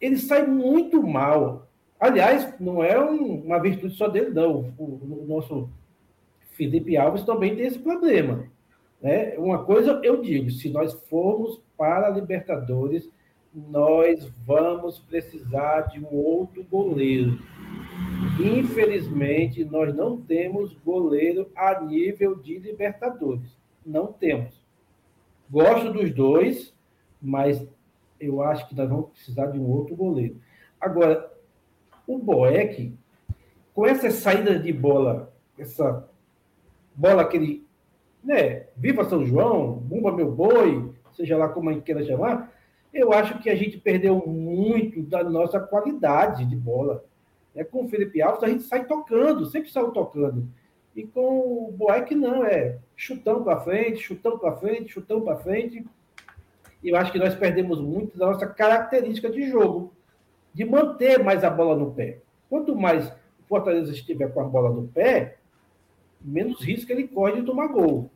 [0.00, 1.68] Ele sai muito mal.
[1.98, 4.72] Aliás, não é um, uma virtude só dele, não.
[4.78, 5.68] O, o nosso
[6.52, 8.46] Felipe Alves também tem esse problema.
[9.04, 9.34] Né?
[9.36, 13.06] Uma coisa eu digo: se nós formos para a Libertadores,
[13.54, 17.38] nós vamos precisar de um outro goleiro.
[18.40, 23.54] Infelizmente, nós não temos goleiro a nível de Libertadores.
[23.84, 24.58] Não temos.
[25.50, 26.74] Gosto dos dois,
[27.20, 27.62] mas
[28.18, 30.40] eu acho que nós vamos precisar de um outro goleiro.
[30.80, 31.30] Agora,
[32.06, 32.96] o Boeck,
[33.74, 36.08] com essa saída de bola, essa
[36.96, 37.63] bola que ele
[38.24, 42.52] né, Viva São João, Bumba Meu Boi, seja lá como a gente queira chamar,
[42.92, 47.04] eu acho que a gente perdeu muito da nossa qualidade de bola.
[47.54, 50.48] É, com o Felipe Alves, a gente sai tocando, sempre saiu tocando.
[50.94, 55.84] E com o Boeck, não, é chutão para frente, chutão para frente, chutão para frente.
[56.82, 59.92] E eu acho que nós perdemos muito da nossa característica de jogo,
[60.52, 62.18] de manter mais a bola no pé.
[62.48, 65.36] Quanto mais o Fortaleza estiver com a bola no pé,
[66.20, 68.10] menos risco ele corre de tomar gol.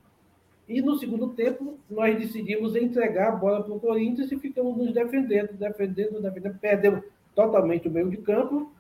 [0.69, 4.93] E no segundo tempo, nós decidimos entregar a bola para o Corinthians e ficamos nos
[4.93, 6.59] defendendo, defendendo, defendendo.
[6.59, 7.05] Perdemos
[7.35, 8.71] totalmente o meio de campo.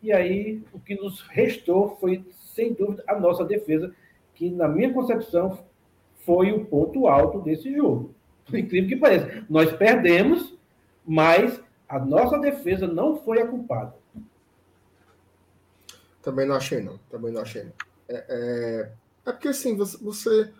[0.00, 2.24] E aí, o que nos restou foi,
[2.54, 3.92] sem dúvida, a nossa defesa,
[4.34, 5.58] que, na minha concepção,
[6.24, 8.14] foi o ponto alto desse jogo.
[8.46, 9.44] Por incrível que pareça.
[9.50, 10.56] Nós perdemos,
[11.04, 13.94] mas a nossa defesa não foi a culpada.
[16.22, 16.98] Também não achei, não.
[17.10, 17.72] Também não achei, não.
[18.08, 18.92] É, é,
[19.26, 20.52] é porque, assim, você, você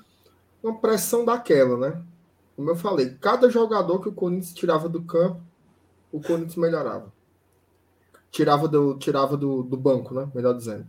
[0.62, 2.02] uma pressão daquela, né?
[2.54, 5.42] Como eu falei, cada jogador que o Corinthians tirava do campo,
[6.12, 7.12] o Corinthians melhorava.
[8.30, 10.30] tirava do, tirava do, do banco, né?
[10.34, 10.86] Melhor dizendo.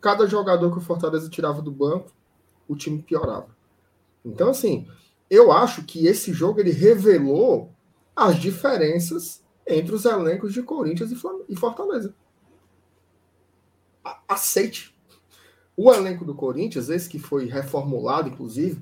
[0.00, 2.10] Cada jogador que o Fortaleza tirava do banco,
[2.68, 3.48] o time piorava.
[4.24, 4.88] Então, assim,
[5.30, 7.70] eu acho que esse jogo ele revelou
[8.16, 11.10] as diferenças entre os elencos de Corinthians
[11.48, 12.14] e Fortaleza.
[14.28, 14.94] Aceite.
[15.76, 18.80] O elenco do Corinthians, esse que foi reformulado, inclusive,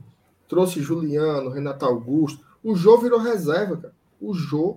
[0.53, 2.45] trouxe Juliano, Renato Augusto.
[2.63, 3.95] O Jô virou reserva, cara.
[4.21, 4.77] O Jô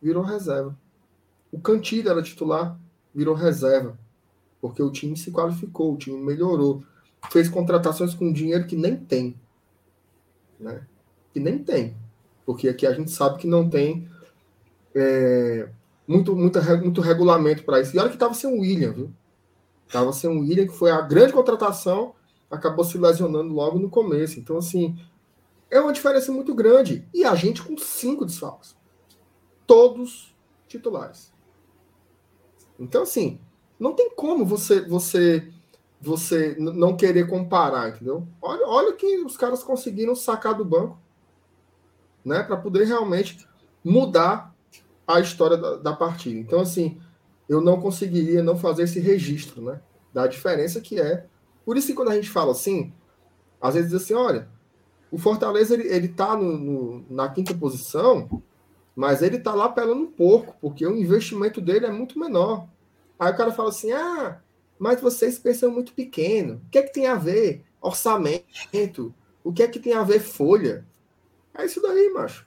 [0.00, 0.78] virou reserva.
[1.50, 2.78] O Cantilho era titular,
[3.12, 3.98] virou reserva.
[4.60, 6.84] Porque o time se qualificou, o time melhorou.
[7.32, 9.34] Fez contratações com dinheiro que nem tem.
[10.60, 10.86] Né?
[11.34, 11.96] Que nem tem.
[12.46, 14.08] Porque aqui a gente sabe que não tem
[14.94, 15.68] é,
[16.06, 17.96] muito, muito, muito regulamento para isso.
[17.96, 19.12] E olha que estava sem o William, viu?
[19.90, 22.14] Tava sem o William, que foi a grande contratação,
[22.50, 24.38] acabou se lesionando logo no começo.
[24.38, 24.98] Então, assim,
[25.70, 27.08] é uma diferença muito grande.
[27.12, 28.76] E a gente com cinco desfalques.
[29.66, 30.34] Todos
[30.68, 31.32] titulares.
[32.78, 33.40] Então, assim,
[33.78, 35.52] não tem como você você
[36.00, 38.26] você não querer comparar, entendeu?
[38.40, 40.98] Olha, olha que os caras conseguiram sacar do banco,
[42.24, 43.48] né, para poder realmente
[43.82, 44.54] mudar
[45.06, 46.38] a história da, da, partida.
[46.38, 47.00] Então, assim,
[47.48, 49.80] eu não conseguiria não fazer esse registro, né,
[50.12, 51.26] da diferença que é.
[51.66, 52.92] Por isso que quando a gente fala assim,
[53.60, 54.48] às vezes diz assim, olha,
[55.10, 58.40] o Fortaleza ele, ele tá no, no, na quinta posição,
[58.94, 62.68] mas ele tá lá pelando um pouco, porque o investimento dele é muito menor.
[63.18, 64.40] Aí o cara fala assim: ah,
[64.78, 66.62] mas vocês pensam muito pequeno.
[66.66, 69.14] O que é que tem a ver orçamento?
[69.42, 70.86] O que é que tem a ver folha?
[71.52, 72.46] É isso daí, macho.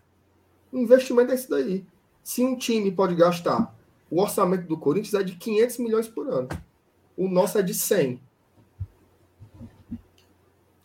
[0.72, 1.86] O investimento é isso daí.
[2.24, 3.76] Se um time pode gastar,
[4.10, 6.50] o orçamento do Corinthians é de 500 milhões por ano.
[7.18, 8.22] O nosso é de 100.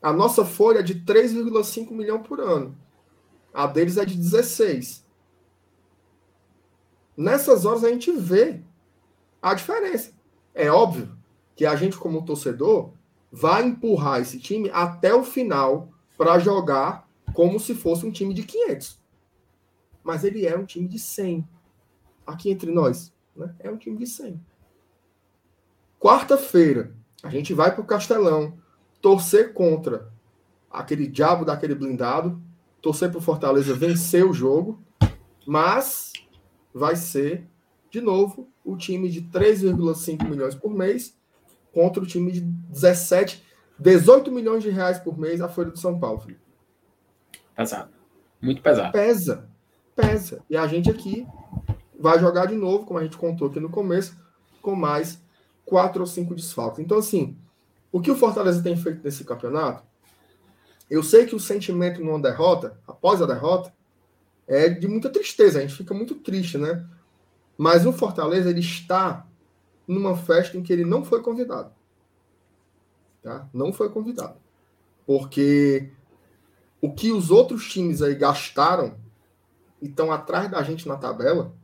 [0.04, 2.76] A nossa folha é de 3,5 milhões por ano.
[3.54, 5.02] A deles é de 16.
[7.16, 8.60] Nessas horas a gente vê
[9.40, 10.12] a diferença.
[10.54, 11.16] É óbvio
[11.56, 12.92] que a gente, como torcedor,
[13.32, 15.88] vai empurrar esse time até o final
[16.18, 19.02] para jogar como se fosse um time de 500.
[20.02, 21.48] Mas ele é um time de 100.
[22.26, 23.54] Aqui entre nós, né?
[23.58, 24.38] é um time de 100.
[25.98, 28.62] Quarta-feira, a gente vai para o Castelão
[29.04, 30.10] torcer contra
[30.70, 32.40] aquele diabo daquele blindado,
[32.80, 34.82] torcer para o Fortaleza vencer o jogo,
[35.46, 36.10] mas
[36.72, 37.46] vai ser,
[37.90, 41.14] de novo, o time de 3,5 milhões por mês
[41.70, 43.44] contra o time de 17,
[43.78, 46.20] 18 milhões de reais por mês a Folha do São Paulo.
[46.20, 46.40] Filho.
[47.54, 47.90] Pesado.
[48.40, 48.90] Muito pesado.
[48.90, 49.50] Pesa.
[49.94, 50.42] Pesa.
[50.48, 51.26] E a gente aqui
[52.00, 54.16] vai jogar de novo, como a gente contou aqui no começo,
[54.62, 55.22] com mais
[55.62, 56.82] quatro ou cinco desfalques.
[56.82, 57.36] Então, assim,
[57.94, 59.84] o que o Fortaleza tem feito nesse campeonato,
[60.90, 63.72] eu sei que o sentimento numa derrota, após a derrota,
[64.48, 65.60] é de muita tristeza.
[65.60, 66.84] A gente fica muito triste, né?
[67.56, 69.24] Mas o Fortaleza ele está
[69.86, 71.70] numa festa em que ele não foi convidado.
[73.22, 73.48] Tá?
[73.54, 74.40] Não foi convidado.
[75.06, 75.88] Porque
[76.80, 78.96] o que os outros times aí gastaram
[79.80, 81.54] e estão atrás da gente na tabela,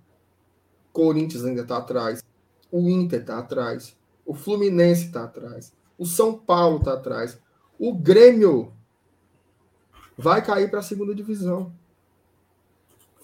[0.92, 2.22] Corinthians ainda está atrás,
[2.70, 7.38] o Inter está atrás, o Fluminense está atrás, o São Paulo está atrás,
[7.78, 8.72] o Grêmio
[10.18, 11.72] vai cair para a segunda divisão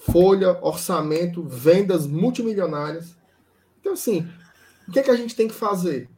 [0.07, 3.17] folha, orçamento, vendas multimilionárias.
[3.81, 4.29] Então, assim,
[4.87, 6.09] o que, é que a gente tem que fazer?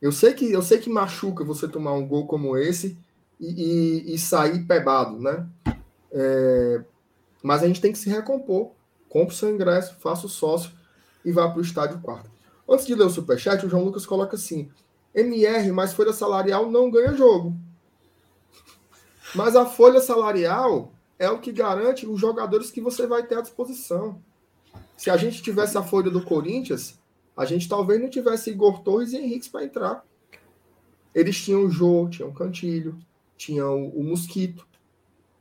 [0.00, 2.98] Eu sei que eu sei que machuca você tomar um gol como esse
[3.38, 3.46] e,
[4.10, 5.46] e, e sair pebado, né?
[6.10, 6.84] É,
[7.42, 8.72] mas a gente tem que se recompor.
[9.08, 10.72] Compre seu ingresso, faça o sócio
[11.24, 12.30] e vá para o estádio quarto.
[12.68, 14.68] Antes de ler o superchat, o João Lucas coloca assim:
[15.14, 17.54] MR mais folha salarial não ganha jogo.
[19.34, 23.40] Mas a folha salarial é o que garante os jogadores que você vai ter à
[23.40, 24.20] disposição.
[24.96, 26.98] Se a gente tivesse a folha do Corinthians,
[27.36, 30.04] a gente talvez não tivesse Igor Torres e Henrique para entrar.
[31.14, 32.98] Eles tinham o Jô, tinham o Cantilho,
[33.36, 34.66] tinham o, Mosquito.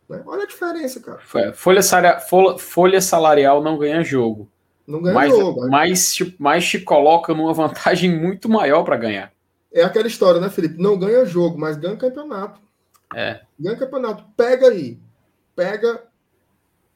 [0.09, 0.21] Né?
[0.25, 1.19] Olha a diferença, cara.
[1.53, 4.49] Folha, folha, folha salarial não ganha jogo.
[4.85, 5.69] Não ganha mas, jogo.
[5.69, 9.31] Mas, mas te coloca numa vantagem muito maior para ganhar.
[9.73, 10.81] É aquela história, né, Felipe?
[10.81, 12.59] Não ganha jogo, mas ganha campeonato.
[13.15, 13.41] É.
[13.59, 14.25] Ganha campeonato.
[14.35, 14.99] Pega aí
[15.55, 16.03] pega.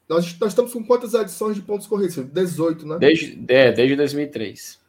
[0.08, 2.16] Nós, nós estamos com quantas edições de pontos corridos?
[2.16, 2.98] 18, né?
[2.98, 4.80] Desde, é, desde 2003.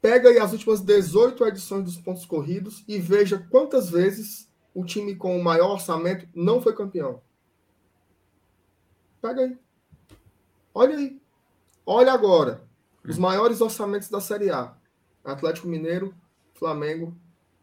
[0.00, 5.16] Pega aí as últimas 18 edições dos pontos corridos e veja quantas vezes o time
[5.16, 7.20] com o maior orçamento não foi campeão.
[9.20, 9.58] Pega aí.
[10.74, 11.20] Olha aí.
[11.84, 12.62] Olha agora.
[13.06, 14.76] Os maiores orçamentos da Série A:
[15.24, 16.14] Atlético Mineiro,
[16.54, 17.16] Flamengo,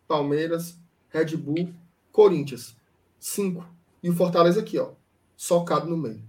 [0.08, 0.78] Palmeiras,
[1.10, 1.74] Red Bull,
[2.12, 2.76] Corinthians.
[3.20, 3.66] Cinco.
[4.04, 4.92] E o Fortaleza aqui, ó
[5.36, 6.22] socado no meio.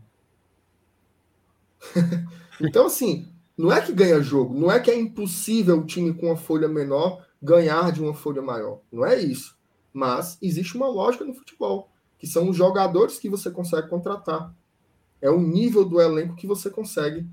[2.61, 6.27] então, assim, Não é que ganha jogo, não é que é impossível o time com
[6.27, 8.81] uma folha menor ganhar de uma folha maior.
[8.93, 9.57] Não é isso.
[9.95, 14.55] Mas existe uma lógica no futebol, que são os jogadores que você consegue contratar.
[15.23, 17.27] É o nível do elenco que você consegue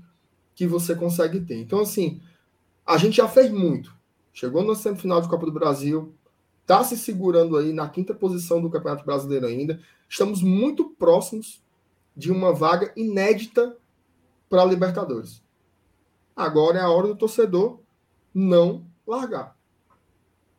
[0.54, 1.60] que você consegue ter.
[1.60, 2.22] Então assim,
[2.86, 3.94] a gente já fez muito.
[4.32, 6.14] Chegou na semifinal de Copa do Brasil,
[6.64, 9.78] está se segurando aí na quinta posição do Campeonato Brasileiro ainda.
[10.08, 11.62] Estamos muito próximos
[12.16, 13.76] de uma vaga inédita
[14.48, 15.42] para a Libertadores.
[16.34, 17.80] Agora é a hora do torcedor
[18.32, 19.56] não largar.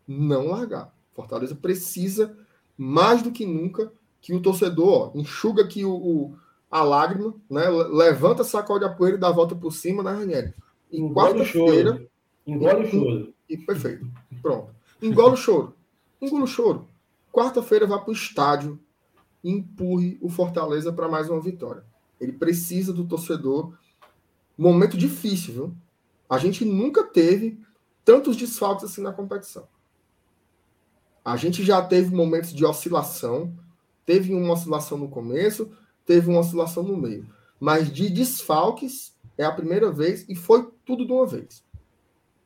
[0.08, 0.94] Não largar.
[1.14, 2.38] Fortaleza precisa,
[2.78, 3.92] mais do que nunca,
[4.22, 6.38] que o torcedor ó, enxuga aqui o, o,
[6.70, 7.68] a lágrima, né?
[7.70, 10.54] levanta, sacode a poeira e dá a volta por cima, né, Ranieri?
[10.92, 12.08] Em quarta-feira.
[12.46, 13.34] Engole o choro.
[13.50, 14.08] E, perfeito.
[14.42, 14.72] Pronto.
[15.02, 15.74] Engole o choro.
[16.22, 16.88] Engole o choro.
[17.32, 18.80] Quarta-feira vá para o estádio
[19.44, 21.84] e empurre o Fortaleza para mais uma vitória.
[22.20, 23.74] Ele precisa do torcedor
[24.58, 25.76] momento difícil, viu?
[26.30, 27.60] A gente nunca teve
[28.04, 29.68] tantos desfalques assim na competição.
[31.24, 33.54] A gente já teve momentos de oscilação,
[34.06, 35.72] teve uma oscilação no começo,
[36.06, 37.28] teve uma oscilação no meio.
[37.60, 41.64] Mas de desfalques é a primeira vez e foi tudo de uma vez.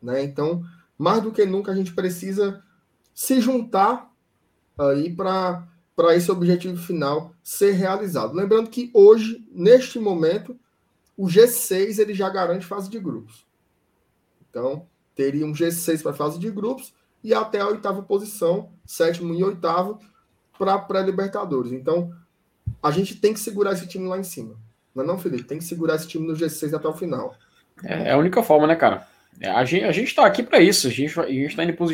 [0.01, 0.23] Né?
[0.23, 0.63] Então,
[0.97, 2.63] mais do que nunca, a gente precisa
[3.19, 4.09] se juntar
[4.77, 5.67] aí para
[6.15, 8.33] esse objetivo final ser realizado.
[8.33, 10.57] Lembrando que hoje, neste momento,
[11.17, 13.45] o G6 ele já garante fase de grupos.
[14.49, 19.43] Então, teria um G6 para fase de grupos e até a oitava posição, sétimo e
[19.43, 19.99] oitavo,
[20.57, 21.73] para pré-Libertadores.
[21.73, 22.13] Então,
[22.81, 24.55] a gente tem que segurar esse time lá em cima.
[24.95, 25.43] Não é não, Felipe?
[25.43, 27.35] Tem que segurar esse time no G6 até o final.
[27.83, 29.05] É, é a única forma, né, cara?
[29.41, 31.73] É, a gente, a gente tá aqui para isso, a gente, a gente tá indo
[31.73, 31.87] pro,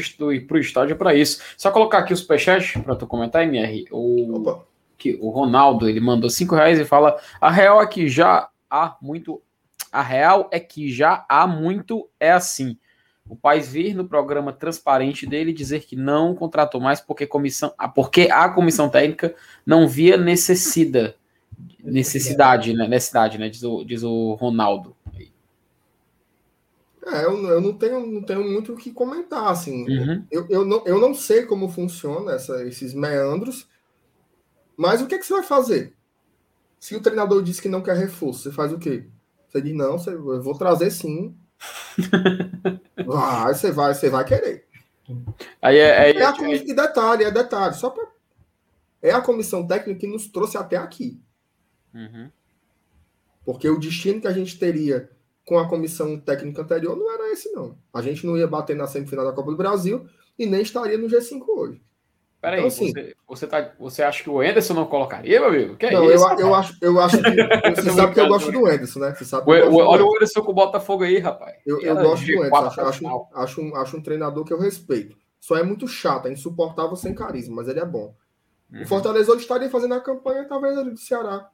[0.47, 1.41] pro estádio para isso.
[1.55, 3.85] Só colocar aqui o superchat para tu comentar, MR.
[3.91, 4.63] O,
[4.97, 8.97] que, o Ronaldo, ele mandou cinco reais e fala: a real é que já há
[8.99, 9.41] muito.
[9.91, 12.77] A real é que já há muito é assim.
[13.27, 17.87] O Paz vir no programa transparente dele dizer que não contratou mais porque, comissão, ah,
[17.87, 19.33] porque a comissão técnica
[19.65, 21.15] não via necessidade,
[21.83, 22.87] necessidade, né?
[22.87, 23.49] Necessidade, né?
[23.49, 24.94] Diz o, diz o Ronaldo.
[27.05, 29.85] É, eu, eu não, tenho, não tenho muito o que comentar, assim.
[29.87, 30.25] Uhum.
[30.31, 33.67] Eu, eu, não, eu não sei como funciona essa, esses meandros,
[34.75, 35.95] mas o que, é que você vai fazer?
[36.79, 39.05] Se o treinador diz que não quer reforço, você faz o quê?
[39.47, 41.35] Você diz, não, você, eu vou trazer sim.
[43.05, 44.67] vai, você vai, você vai querer.
[45.61, 48.03] Aí é, é, é a, e detalhe, é detalhe, só pra,
[49.01, 51.21] é a comissão técnica que nos trouxe até aqui.
[51.93, 52.31] Uhum.
[53.45, 55.14] Porque o destino que a gente teria
[55.45, 57.77] com a comissão técnica anterior não era esse, não.
[57.93, 61.07] A gente não ia bater na semifinal da Copa do Brasil e nem estaria no
[61.07, 61.81] G5 hoje.
[62.41, 65.77] Peraí, então, assim, você, você, tá, você acha que o Anderson não colocaria, meu amigo?
[65.77, 67.81] Que é não, isso, eu, eu, acho, eu acho que.
[67.81, 69.15] Você sabe que eu gosto do Anderson, né?
[69.15, 71.55] Você sabe o, olha o Anderson com o Botafogo aí, rapaz.
[71.65, 72.65] Eu, eu gosto do Anderson.
[72.67, 75.17] Acho, acho, acho, um, acho um treinador que eu respeito.
[75.39, 78.15] Só é muito chato, é insuportável sem carisma, mas ele é bom.
[78.71, 78.83] Uhum.
[78.83, 81.49] O Fortaleza hoje estaria fazendo a campanha, talvez, ali do Ceará.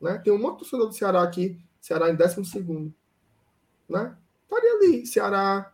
[0.00, 0.20] Né?
[0.24, 1.58] Tem um monte de torcedor do Ceará aqui.
[1.88, 2.92] Ceará em 12 segundo.
[3.88, 4.14] Né?
[4.44, 5.72] Estaria ali, Ceará.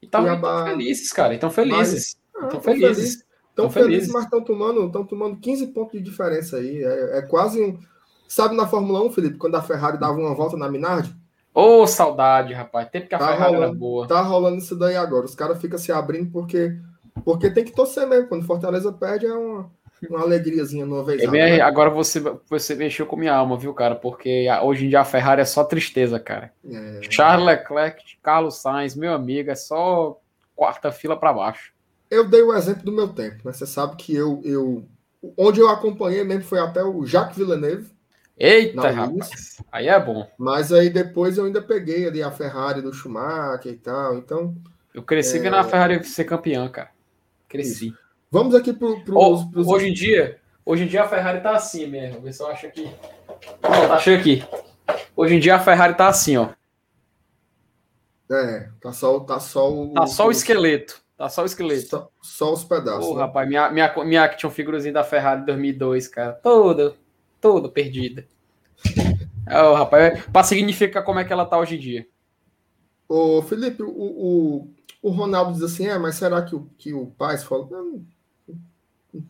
[0.00, 1.34] E estavam felizes, cara.
[1.34, 2.16] Estão felizes.
[2.32, 3.26] Estão ah, felizes.
[3.48, 6.84] Estão felizes, mas estão tomando, tomando 15 pontos de diferença aí.
[6.84, 7.80] É, é, quase um.
[8.28, 11.12] Sabe na Fórmula 1, Felipe, quando a Ferrari dava uma volta na Minardi?
[11.52, 12.88] Ô, oh, saudade, rapaz.
[12.88, 14.06] Tempo que a tá Ferrari rolando, era boa.
[14.06, 15.24] Tá rolando isso daí agora.
[15.24, 16.78] Os caras ficam se abrindo porque,
[17.24, 18.28] porque tem que torcer mesmo.
[18.28, 19.68] Quando Fortaleza perde, é uma,
[20.08, 21.30] uma alegriazinha numa vez.
[21.30, 21.60] Né?
[21.60, 23.94] Agora você, você mexeu com minha alma, viu, cara?
[23.94, 26.52] Porque hoje em dia a Ferrari é só tristeza, cara.
[26.68, 27.00] É...
[27.10, 30.18] Charles Leclerc, Carlos Sainz, meu amigo, é só
[30.54, 31.76] quarta fila para baixo
[32.10, 33.52] eu dei o exemplo do meu tempo, né?
[33.52, 34.86] Você sabe que eu, eu
[35.36, 37.90] onde eu acompanhei mesmo foi até o Jacques Villeneuve.
[38.38, 39.62] Eita, rapaz.
[39.72, 40.28] Aí é bom.
[40.38, 44.18] Mas aí depois eu ainda peguei ali a Ferrari do Schumacher e tal.
[44.18, 44.54] Então.
[44.94, 45.40] Eu cresci é...
[45.40, 46.90] vendo a Ferrari ser campeã, cara.
[47.48, 47.88] Cresci.
[47.88, 48.05] Isso.
[48.30, 49.66] Vamos aqui pro, oh, pros...
[49.66, 52.18] Hoje em dia, hoje em dia a Ferrari tá assim mesmo.
[52.18, 52.84] O pessoal acha que.
[53.62, 54.44] Não, tá cheio aqui.
[55.14, 56.48] Hoje em dia a Ferrari tá assim, ó.
[58.30, 59.94] É, tá só, tá só o.
[59.94, 61.00] Tá só o esqueleto.
[61.16, 61.88] Tá só o esqueleto.
[61.88, 63.06] Só, só os pedaços.
[63.06, 63.20] Pô, né?
[63.20, 66.32] rapaz, minha, minha, minha action figurezinha da Ferrari 2002, cara.
[66.32, 66.94] Toda,
[67.40, 68.26] toda perdida.
[69.48, 72.06] oh, rapaz, pra significar como é que ela tá hoje em dia.
[73.08, 74.70] Ô, Felipe, o, o,
[75.00, 78.04] o Ronaldo diz assim: é, mas será que o, que o Paz falou?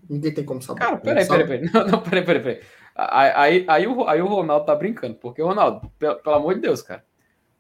[0.09, 0.81] Ninguém tem como saber.
[0.81, 1.70] Cara, peraí, peraí, peraí.
[1.73, 2.61] Não, não, peraí, peraí, peraí.
[2.94, 6.62] Aí, aí, aí, o, aí o Ronaldo tá brincando, porque, Ronaldo, pelo, pelo amor de
[6.62, 7.05] Deus, cara.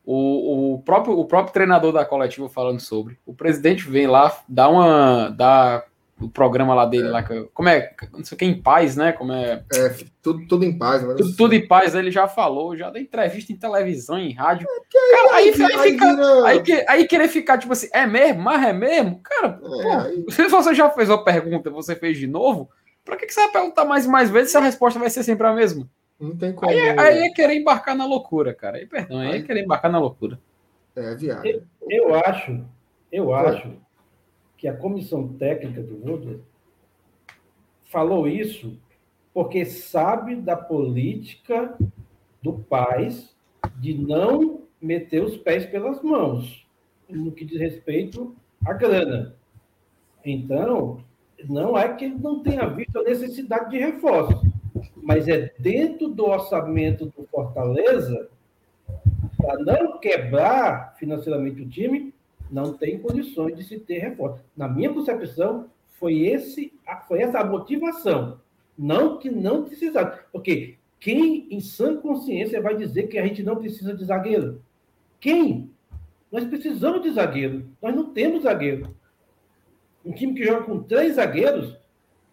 [0.04, 3.18] O, o, próprio, o próprio treinador da coletiva falando sobre.
[3.26, 5.28] O presidente vem lá, dá uma.
[5.30, 5.84] Dá,
[6.20, 7.10] o programa lá dele, é.
[7.10, 7.22] lá,
[7.52, 9.12] como é, não sei o que, em paz, né?
[9.12, 9.62] Como é.
[9.74, 13.52] É, tudo, tudo em paz, Tudo, tudo, em paz, ele já falou, já deu entrevista
[13.52, 14.66] em televisão, em rádio.
[14.66, 16.46] É, cara, aí, aí, aí, fica, vira...
[16.46, 18.42] aí, aí, querer ficar, tipo assim, é mesmo?
[18.42, 19.20] Mas é mesmo?
[19.22, 22.70] Cara, é, se você já fez uma pergunta você fez de novo,
[23.04, 25.22] pra que, que você vai perguntar mais e mais vezes se a resposta vai ser
[25.22, 25.86] sempre a mesma?
[26.18, 26.72] Não tem como.
[26.72, 28.78] Aí, é, aí é querer embarcar na loucura, cara.
[28.78, 30.40] Aí, perdão, aí, é querer embarcar na loucura.
[30.96, 31.62] É, viagem.
[31.82, 32.64] Eu, eu acho,
[33.12, 33.85] eu acho
[34.56, 36.42] que a comissão técnica do Woodward
[37.84, 38.78] falou isso
[39.32, 41.76] porque sabe da política
[42.42, 43.36] do país
[43.76, 46.66] de não meter os pés pelas mãos
[47.08, 48.34] no que diz respeito
[48.64, 49.36] à grana.
[50.24, 51.04] Então,
[51.48, 54.42] não é que ele não tenha visto a necessidade de reforço,
[54.96, 58.28] mas é dentro do orçamento do Fortaleza,
[59.36, 62.12] para não quebrar financeiramente o time,
[62.50, 64.44] não tem condições de se ter reforço.
[64.56, 65.68] Na minha concepção,
[65.98, 66.72] foi, esse,
[67.08, 68.40] foi essa a motivação.
[68.78, 70.20] Não que não precisasse.
[70.30, 74.62] Porque quem, em sã consciência, vai dizer que a gente não precisa de zagueiro?
[75.20, 75.70] Quem?
[76.30, 77.68] Nós precisamos de zagueiro.
[77.80, 78.94] Nós não temos zagueiro.
[80.04, 81.76] Um time que joga com três zagueiros,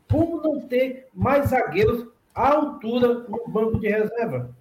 [0.10, 4.56] como não ter mais zagueiros à altura no banco de reserva?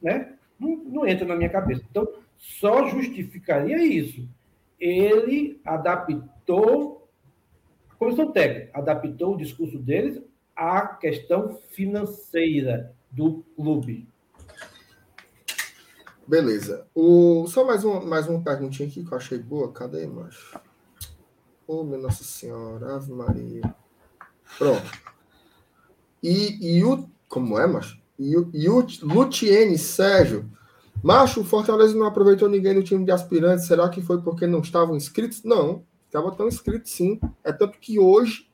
[0.00, 0.34] Né?
[0.58, 1.82] Não, não entra na minha cabeça.
[1.90, 2.06] Então,
[2.36, 4.28] só justificaria isso.
[4.82, 7.08] Ele adaptou
[7.96, 10.20] comissão técnica adaptou o discurso deles
[10.56, 14.08] à questão financeira do clube.
[16.26, 16.84] Beleza.
[16.92, 17.46] O...
[17.46, 19.72] Só mais, um, mais uma perguntinha aqui que eu achei boa.
[19.72, 20.58] Cadê, macho?
[21.64, 23.62] Oh, minha Nossa Senhora, Ave Maria.
[24.58, 24.90] Pronto.
[26.20, 27.08] E, e o.
[27.28, 28.00] Como é, macho?
[28.18, 30.50] E, e o Lutiene Sérgio.
[31.02, 33.66] Macho, o Fortaleza não aproveitou ninguém no time de aspirantes.
[33.66, 35.42] Será que foi porque não estavam inscritos?
[35.42, 35.84] Não.
[36.06, 37.18] Estava tão inscrito sim.
[37.42, 38.48] É tanto que hoje,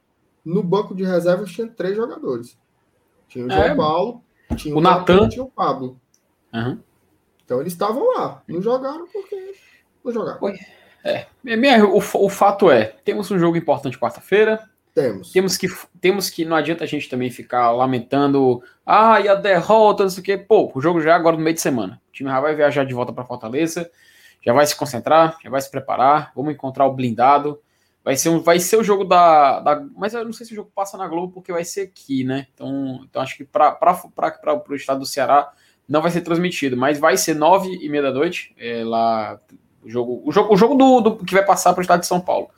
[0.44, 2.56] no banco de reservas, tinha três jogadores.
[3.28, 4.22] Tinha o João é, Paulo,
[4.56, 6.00] tinha o, o Natan tinha o Pablo.
[6.54, 6.78] Uhum.
[7.44, 8.42] Então eles estavam lá.
[8.48, 9.54] Não jogaram porque
[10.04, 10.40] não jogaram.
[11.04, 11.26] É.
[11.84, 14.68] O, o fato é, temos um jogo importante quarta-feira.
[15.02, 15.32] Temos.
[15.32, 15.68] Temos que,
[16.00, 16.44] temos que.
[16.44, 18.62] Não adianta a gente também ficar lamentando.
[18.84, 20.36] Ah, e a derrota, não sei o quê.
[20.36, 22.00] Pô, o jogo já é agora no meio de semana.
[22.08, 23.90] O time já vai viajar de volta para Fortaleza
[24.44, 27.60] já vai se concentrar, já vai se preparar, vamos encontrar o blindado.
[28.04, 29.84] Vai ser, um, vai ser o jogo da, da.
[29.94, 32.46] Mas eu não sei se o jogo passa na Globo, porque vai ser aqui, né?
[32.54, 33.76] Então, então acho que para
[34.68, 35.52] o estado do Ceará
[35.86, 39.38] não vai ser transmitido, mas vai ser nove e meia da noite é, lá
[39.82, 42.06] o jogo, o jogo, o jogo do, do que vai passar para o estado de
[42.06, 42.48] São Paulo.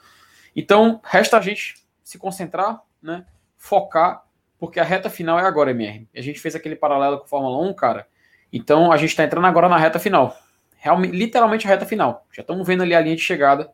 [0.55, 1.75] Então, resta a gente
[2.11, 3.25] se concentrar, né?
[3.57, 4.25] Focar,
[4.59, 6.09] porque a reta final é agora, MR.
[6.15, 8.07] A gente fez aquele paralelo com a Fórmula 1, cara.
[8.53, 10.37] Então a gente está entrando agora na reta final
[10.81, 12.27] realmente, literalmente a reta final.
[12.33, 13.71] Já estamos vendo ali a linha de chegada.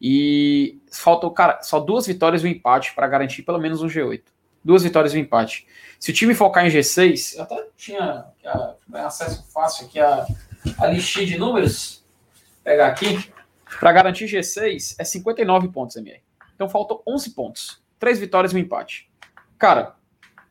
[0.00, 4.22] E faltam, cara, só duas vitórias e um empate para garantir pelo menos um G8.
[4.62, 5.66] Duas vitórias e um empate.
[5.98, 8.26] Se o time focar em G6, eu até tinha
[8.92, 10.26] acesso fácil aqui a,
[10.78, 12.04] a listinha de números.
[12.62, 13.32] Pegar aqui.
[13.80, 16.22] Para garantir G6 é 59 pontos, MR.
[16.58, 17.80] Então faltam 11 pontos.
[18.00, 19.08] Três vitórias e um empate.
[19.56, 19.94] Cara,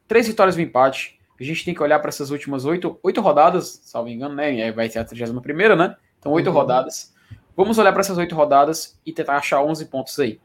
[0.07, 3.19] três vitórias e um empate a gente tem que olhar para essas últimas oito, oito
[3.19, 4.71] rodadas, salvo engano, né?
[4.71, 5.97] Vai ser a 31 né?
[6.17, 6.53] Então, oito uhum.
[6.53, 7.13] rodadas.
[7.57, 10.39] Vamos olhar para essas oito rodadas e tentar achar 11 pontos aí.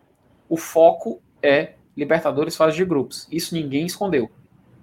[0.48, 3.28] O foco é Libertadores fase de grupos.
[3.30, 4.28] Isso ninguém escondeu.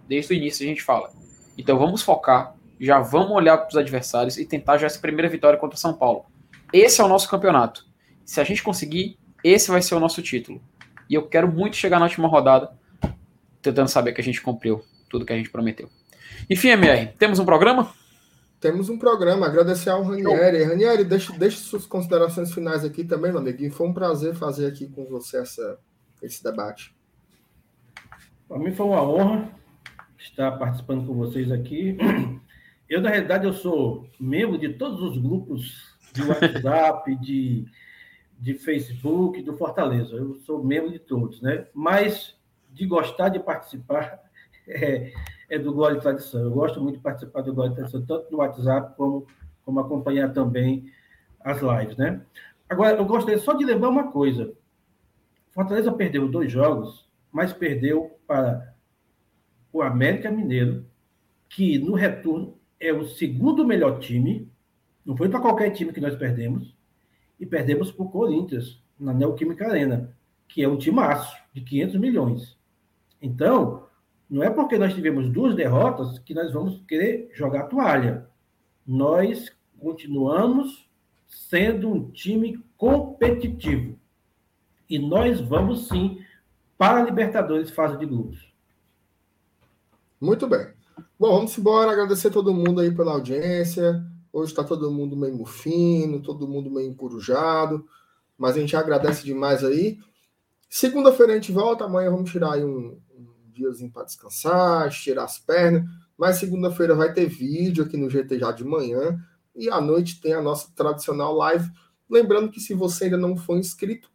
[0.07, 1.11] Desde o início a gente fala.
[1.57, 5.60] Então vamos focar, já vamos olhar para os adversários e tentar já essa primeira vitória
[5.60, 6.26] contra São Paulo.
[6.72, 7.85] Esse é o nosso campeonato.
[8.23, 10.61] Se a gente conseguir, esse vai ser o nosso título.
[11.10, 12.72] E eu quero muito chegar na última rodada,
[13.61, 15.90] tentando saber que a gente cumpriu tudo que a gente prometeu.
[16.49, 17.91] Enfim, MR, temos um programa?
[18.60, 19.45] Temos um programa.
[19.45, 20.60] Agradecer ao Ranieri.
[20.60, 20.70] Show.
[20.70, 23.72] Ranieri, deixe, deixe suas considerações finais aqui também, meu amiguinho.
[23.72, 25.80] Foi um prazer fazer aqui com você essa,
[26.22, 26.94] esse debate.
[28.48, 29.49] Para mim foi uma honra
[30.18, 31.98] estar participando com vocês aqui.
[32.90, 37.66] Eu, na realidade, eu sou membro de todos os grupos de WhatsApp, de,
[38.40, 40.16] de Facebook, do Fortaleza.
[40.16, 41.68] Eu sou membro de todos, né?
[41.74, 42.36] Mas
[42.70, 44.20] de gostar de participar
[44.66, 45.11] é,
[45.49, 46.41] é do Glória e Tradição.
[46.41, 49.28] Eu gosto muito de participar do Glória e Tradição, tanto no WhatsApp como,
[49.66, 50.91] como acompanhar também
[51.41, 52.22] as lives, né?
[52.70, 54.53] Agora, eu gostaria só de lembrar uma coisa.
[55.52, 58.74] Fortaleza perdeu dois jogos, mas perdeu para
[59.74, 60.86] o América Mineiro,
[61.49, 64.49] que no retorno é o segundo melhor time.
[65.06, 66.78] Não foi para qualquer time que nós perdemos.
[67.40, 70.14] E perdemos para o Corinthians, na Neoquímica Arena,
[70.48, 72.57] que é um timaço de 500 milhões.
[73.22, 73.88] Então,
[74.30, 78.28] não é porque nós tivemos duas derrotas que nós vamos querer jogar toalha.
[78.86, 80.90] Nós continuamos
[81.28, 83.98] sendo um time competitivo.
[84.90, 86.24] E nós vamos sim
[86.78, 88.52] para a Libertadores fase de grupos.
[90.20, 90.68] Muito bem.
[91.20, 91.91] Bom, vamos embora.
[91.91, 94.03] Agradecer todo mundo aí pela audiência.
[94.31, 97.85] Hoje está todo mundo meio mufino, todo mundo meio encurujado,
[98.38, 99.99] mas a gente agradece demais aí.
[100.69, 105.39] Segunda-feira a gente volta, amanhã vamos tirar aí um, um diazinho para descansar, estirar as
[105.39, 105.84] pernas,
[106.18, 109.19] mas segunda-feira vai ter vídeo aqui no GT já de manhã
[109.56, 111.69] e à noite tem a nossa tradicional live.
[112.10, 114.10] Lembrando que se você ainda não for inscrito,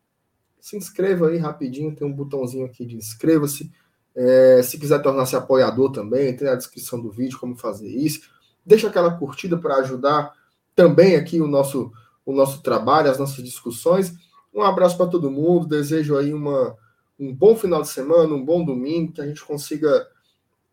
[0.60, 3.70] se inscreva aí rapidinho, tem um botãozinho aqui de inscreva-se.
[4.16, 8.30] É, se quiser tornar-se apoiador também, tem na descrição do vídeo como fazer isso.
[8.64, 10.32] Deixa aquela curtida para ajudar
[10.74, 11.92] também aqui o nosso,
[12.24, 14.14] o nosso trabalho, as nossas discussões.
[14.52, 15.66] Um abraço para todo mundo.
[15.66, 16.76] Desejo aí uma,
[17.18, 20.06] um bom final de semana, um bom domingo, que a gente consiga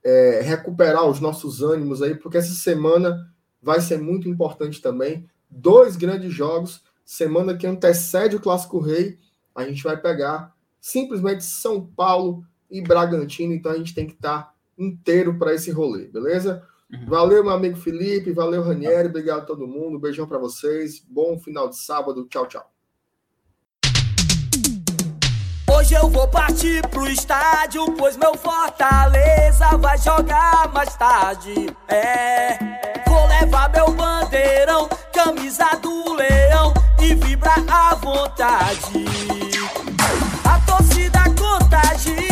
[0.04, 3.32] é, recuperar os nossos ânimos aí, porque essa semana
[3.62, 5.28] vai ser muito importante também.
[5.50, 9.20] Dois grandes jogos, semana que antecede o Clássico Rei,
[9.54, 14.56] a gente vai pegar simplesmente São Paulo e Bragantino, então a gente tem que estar
[14.78, 16.66] inteiro para esse rolê, beleza?
[16.92, 17.06] Uhum.
[17.06, 18.34] Valeu, meu amigo Felipe.
[18.34, 19.08] Valeu, Ranieri.
[19.08, 19.98] Obrigado a todo mundo.
[19.98, 21.00] Um beijão para vocês.
[21.08, 22.26] Bom final de sábado.
[22.28, 22.72] Tchau, tchau.
[25.74, 31.76] Hoje eu vou partir pro estádio, pois meu Fortaleza vai jogar mais tarde.
[31.88, 32.56] É,
[33.08, 39.06] vou levar meu bandeirão, camisa do leão e vibrar à vontade.
[40.44, 42.31] A torcida contagia,